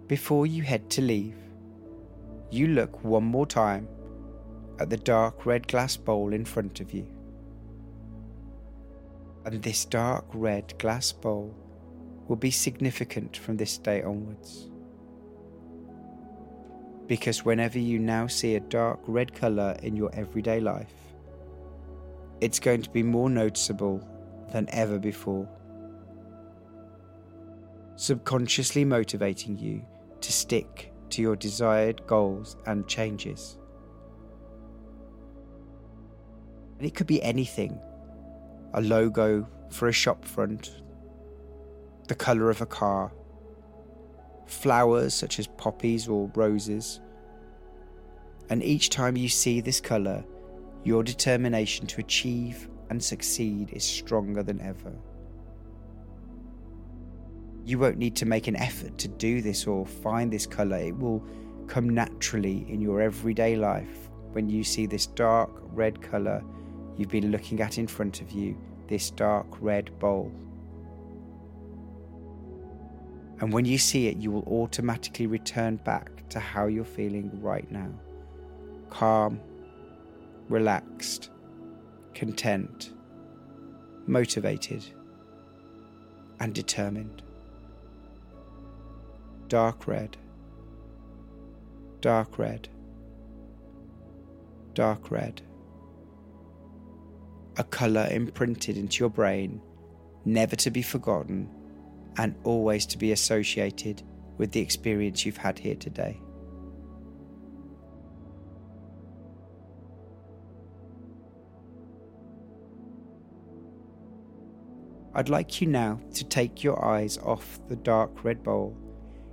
Before 0.07 0.45
you 0.47 0.63
head 0.63 0.89
to 0.91 1.01
leave, 1.01 1.35
you 2.49 2.67
look 2.67 3.03
one 3.03 3.25
more 3.25 3.45
time 3.45 3.89
at 4.79 4.89
the 4.89 4.95
dark 4.95 5.45
red 5.45 5.67
glass 5.67 5.97
bowl 5.97 6.31
in 6.31 6.45
front 6.45 6.79
of 6.79 6.93
you. 6.93 7.05
And 9.43 9.61
this 9.61 9.83
dark 9.83 10.23
red 10.33 10.79
glass 10.79 11.11
bowl 11.11 11.53
will 12.29 12.37
be 12.37 12.51
significant 12.51 13.35
from 13.35 13.57
this 13.57 13.77
day 13.77 14.01
onwards. 14.01 14.69
Because 17.07 17.43
whenever 17.43 17.77
you 17.77 17.99
now 17.99 18.27
see 18.27 18.55
a 18.55 18.61
dark 18.61 19.01
red 19.07 19.33
colour 19.33 19.75
in 19.83 19.97
your 19.97 20.15
everyday 20.15 20.61
life, 20.61 20.93
it's 22.39 22.61
going 22.61 22.81
to 22.81 22.89
be 22.91 23.03
more 23.03 23.29
noticeable 23.29 24.07
than 24.53 24.69
ever 24.71 24.99
before. 24.99 25.49
Subconsciously 27.97 28.85
motivating 28.85 29.57
you 29.57 29.85
to 30.21 30.31
stick 30.31 30.91
to 31.09 31.21
your 31.21 31.35
desired 31.35 32.05
goals 32.07 32.57
and 32.65 32.87
changes. 32.87 33.57
And 36.77 36.87
it 36.87 36.93
could 36.93 37.07
be 37.07 37.21
anything 37.23 37.79
a 38.73 38.81
logo 38.81 39.47
for 39.69 39.87
a 39.87 39.91
shop 39.93 40.23
front, 40.23 40.81
the 42.07 42.15
colour 42.15 42.49
of 42.49 42.61
a 42.61 42.65
car, 42.65 43.11
flowers 44.45 45.13
such 45.13 45.39
as 45.39 45.47
poppies 45.47 46.07
or 46.07 46.31
roses. 46.35 47.01
And 48.49 48.63
each 48.63 48.89
time 48.89 49.17
you 49.17 49.29
see 49.29 49.61
this 49.61 49.81
colour, 49.81 50.23
your 50.83 51.03
determination 51.03 51.87
to 51.87 52.01
achieve 52.01 52.69
and 52.89 53.03
succeed 53.03 53.71
is 53.73 53.83
stronger 53.83 54.43
than 54.43 54.61
ever. 54.61 54.93
You 57.67 57.77
won't 57.77 57.97
need 57.97 58.15
to 58.15 58.25
make 58.25 58.47
an 58.47 58.55
effort 58.55 58.97
to 58.99 59.09
do 59.09 59.41
this 59.41 59.67
or 59.67 59.85
find 59.85 60.31
this 60.31 60.45
colour. 60.45 60.77
It 60.77 60.97
will 60.97 61.21
come 61.67 61.89
naturally 61.89 62.65
in 62.69 62.79
your 62.79 63.01
everyday 63.01 63.57
life 63.57 64.09
when 64.31 64.47
you 64.47 64.63
see 64.63 64.85
this 64.85 65.05
dark 65.05 65.49
red 65.73 66.01
colour 66.01 66.41
you've 66.95 67.09
been 67.09 67.29
looking 67.29 67.59
at 67.59 67.77
in 67.77 67.85
front 67.85 68.21
of 68.21 68.31
you, 68.31 68.57
this 68.87 69.09
dark 69.09 69.47
red 69.59 69.99
bowl. 69.99 70.31
And 73.41 73.51
when 73.51 73.65
you 73.65 73.77
see 73.77 74.07
it, 74.07 74.15
you 74.15 74.31
will 74.31 74.47
automatically 74.47 75.27
return 75.27 75.75
back 75.75 76.29
to 76.29 76.39
how 76.39 76.67
you're 76.67 76.85
feeling 76.85 77.29
right 77.41 77.69
now 77.69 77.91
calm, 78.89 79.41
relaxed, 80.47 81.31
content, 82.15 82.93
motivated, 84.05 84.85
and 86.39 86.55
determined. 86.55 87.23
Dark 89.47 89.87
red, 89.87 90.17
dark 92.01 92.37
red, 92.37 92.67
dark 94.73 95.09
red. 95.09 95.41
A 97.57 97.63
colour 97.63 98.07
imprinted 98.11 98.77
into 98.77 98.99
your 98.99 99.09
brain, 99.09 99.61
never 100.25 100.55
to 100.57 100.69
be 100.69 100.81
forgotten, 100.81 101.49
and 102.17 102.35
always 102.43 102.85
to 102.87 102.97
be 102.97 103.11
associated 103.11 104.03
with 104.37 104.51
the 104.51 104.59
experience 104.59 105.25
you've 105.25 105.37
had 105.37 105.57
here 105.57 105.75
today. 105.75 106.21
I'd 115.15 115.29
like 115.29 115.61
you 115.61 115.67
now 115.67 115.99
to 116.13 116.23
take 116.23 116.63
your 116.63 116.83
eyes 116.85 117.17
off 117.17 117.59
the 117.69 117.75
dark 117.75 118.23
red 118.23 118.43
bowl. 118.43 118.77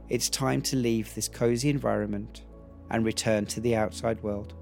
It's 0.09 0.29
time 0.29 0.61
to 0.63 0.77
leave 0.77 1.15
this 1.15 1.29
cozy 1.29 1.71
environment 1.71 2.43
and 2.91 3.05
return 3.05 3.47
to 3.47 3.61
the 3.61 3.75
outside 3.77 4.23
world. 4.23 4.55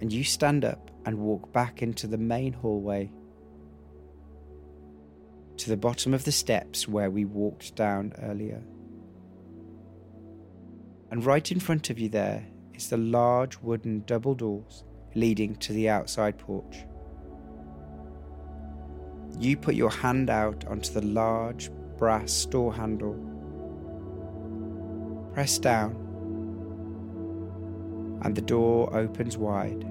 And 0.00 0.12
you 0.12 0.22
stand 0.22 0.64
up 0.64 0.90
and 1.04 1.18
walk 1.18 1.52
back 1.52 1.82
into 1.82 2.06
the 2.06 2.18
main 2.18 2.52
hallway 2.52 3.10
to 5.56 5.68
the 5.68 5.76
bottom 5.76 6.14
of 6.14 6.24
the 6.24 6.32
steps 6.32 6.86
where 6.86 7.10
we 7.10 7.24
walked 7.24 7.74
down 7.74 8.12
earlier. 8.22 8.62
And 11.10 11.24
right 11.24 11.50
in 11.50 11.58
front 11.58 11.90
of 11.90 11.98
you 11.98 12.08
there 12.08 12.46
is 12.74 12.88
the 12.88 12.96
large 12.96 13.58
wooden 13.58 14.04
double 14.06 14.34
doors 14.34 14.84
leading 15.16 15.56
to 15.56 15.72
the 15.72 15.88
outside 15.88 16.38
porch. 16.38 16.84
You 19.38 19.56
put 19.56 19.76
your 19.76 19.90
hand 19.90 20.30
out 20.30 20.64
onto 20.66 20.92
the 20.92 21.04
large 21.04 21.70
brass 21.96 22.44
door 22.46 22.74
handle. 22.74 23.14
Press 25.32 25.58
down, 25.58 25.92
and 28.22 28.34
the 28.34 28.42
door 28.42 28.92
opens 28.96 29.36
wide. 29.36 29.84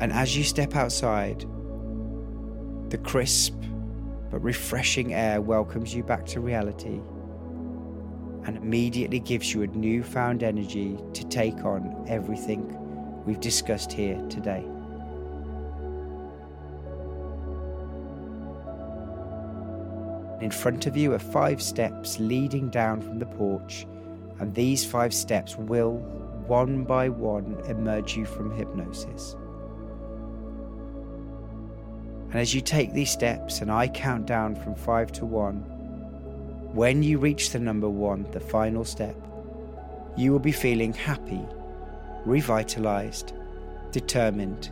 And 0.00 0.12
as 0.12 0.36
you 0.36 0.42
step 0.42 0.74
outside, 0.74 1.44
the 2.90 2.98
crisp 2.98 3.54
but 4.30 4.40
refreshing 4.40 5.14
air 5.14 5.40
welcomes 5.40 5.94
you 5.94 6.02
back 6.02 6.26
to 6.26 6.40
reality 6.40 7.00
and 8.44 8.56
immediately 8.56 9.20
gives 9.20 9.54
you 9.54 9.62
a 9.62 9.66
newfound 9.68 10.42
energy 10.42 10.98
to 11.12 11.24
take 11.28 11.64
on 11.64 12.04
everything 12.08 12.76
we've 13.24 13.40
discussed 13.40 13.92
here 13.92 14.20
today. 14.28 14.64
In 20.40 20.50
front 20.52 20.86
of 20.86 20.96
you 20.96 21.14
are 21.14 21.18
five 21.18 21.60
steps 21.60 22.20
leading 22.20 22.68
down 22.68 23.00
from 23.00 23.18
the 23.18 23.26
porch, 23.26 23.86
and 24.38 24.54
these 24.54 24.84
five 24.84 25.12
steps 25.12 25.56
will, 25.56 25.94
one 26.46 26.84
by 26.84 27.08
one, 27.08 27.60
emerge 27.66 28.16
you 28.16 28.24
from 28.24 28.56
hypnosis. 28.56 29.34
And 32.30 32.36
as 32.36 32.54
you 32.54 32.60
take 32.60 32.92
these 32.92 33.10
steps, 33.10 33.62
and 33.62 33.72
I 33.72 33.88
count 33.88 34.26
down 34.26 34.54
from 34.54 34.74
five 34.74 35.10
to 35.12 35.26
one, 35.26 35.56
when 36.72 37.02
you 37.02 37.18
reach 37.18 37.50
the 37.50 37.58
number 37.58 37.88
one, 37.88 38.30
the 38.30 38.40
final 38.40 38.84
step, 38.84 39.16
you 40.16 40.30
will 40.30 40.38
be 40.38 40.52
feeling 40.52 40.92
happy, 40.92 41.40
revitalized, 42.24 43.32
determined, 43.90 44.70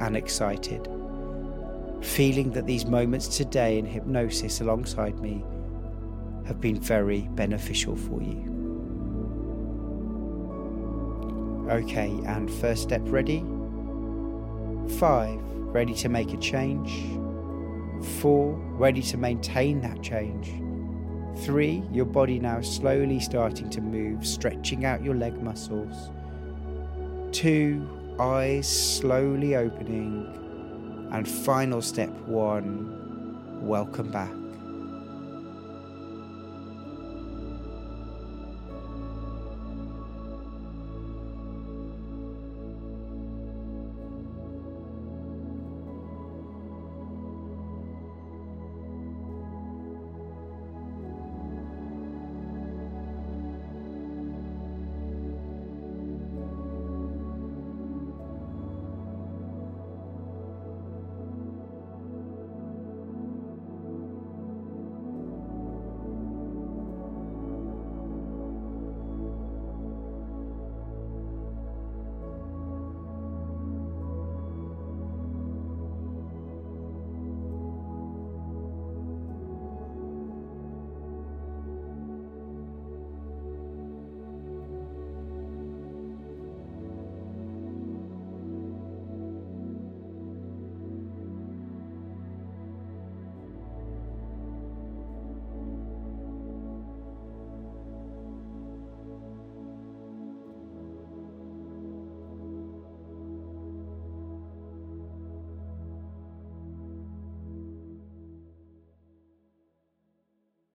and 0.00 0.16
excited. 0.16 0.88
Feeling 2.02 2.50
that 2.52 2.66
these 2.66 2.86
moments 2.86 3.36
today 3.36 3.78
in 3.78 3.86
hypnosis 3.86 4.60
alongside 4.60 5.18
me 5.20 5.44
have 6.46 6.60
been 6.60 6.78
very 6.78 7.22
beneficial 7.32 7.96
for 7.96 8.22
you. 8.22 8.52
Okay, 11.70 12.10
and 12.26 12.50
first 12.50 12.82
step 12.82 13.02
ready? 13.04 13.44
Five, 14.98 15.40
ready 15.42 15.94
to 15.94 16.08
make 16.08 16.32
a 16.32 16.36
change. 16.36 16.92
Four, 18.20 18.54
ready 18.78 19.02
to 19.02 19.16
maintain 19.16 19.80
that 19.80 20.00
change. 20.02 20.52
Three, 21.44 21.82
your 21.92 22.04
body 22.04 22.38
now 22.38 22.60
slowly 22.60 23.18
starting 23.20 23.68
to 23.70 23.80
move, 23.80 24.24
stretching 24.26 24.84
out 24.84 25.02
your 25.02 25.14
leg 25.14 25.42
muscles. 25.42 26.10
Two, 27.32 27.86
eyes 28.20 28.66
slowly 28.68 29.56
opening. 29.56 30.45
And 31.12 31.28
final 31.28 31.82
step 31.82 32.10
one, 32.26 33.60
welcome 33.60 34.10
back. 34.10 34.32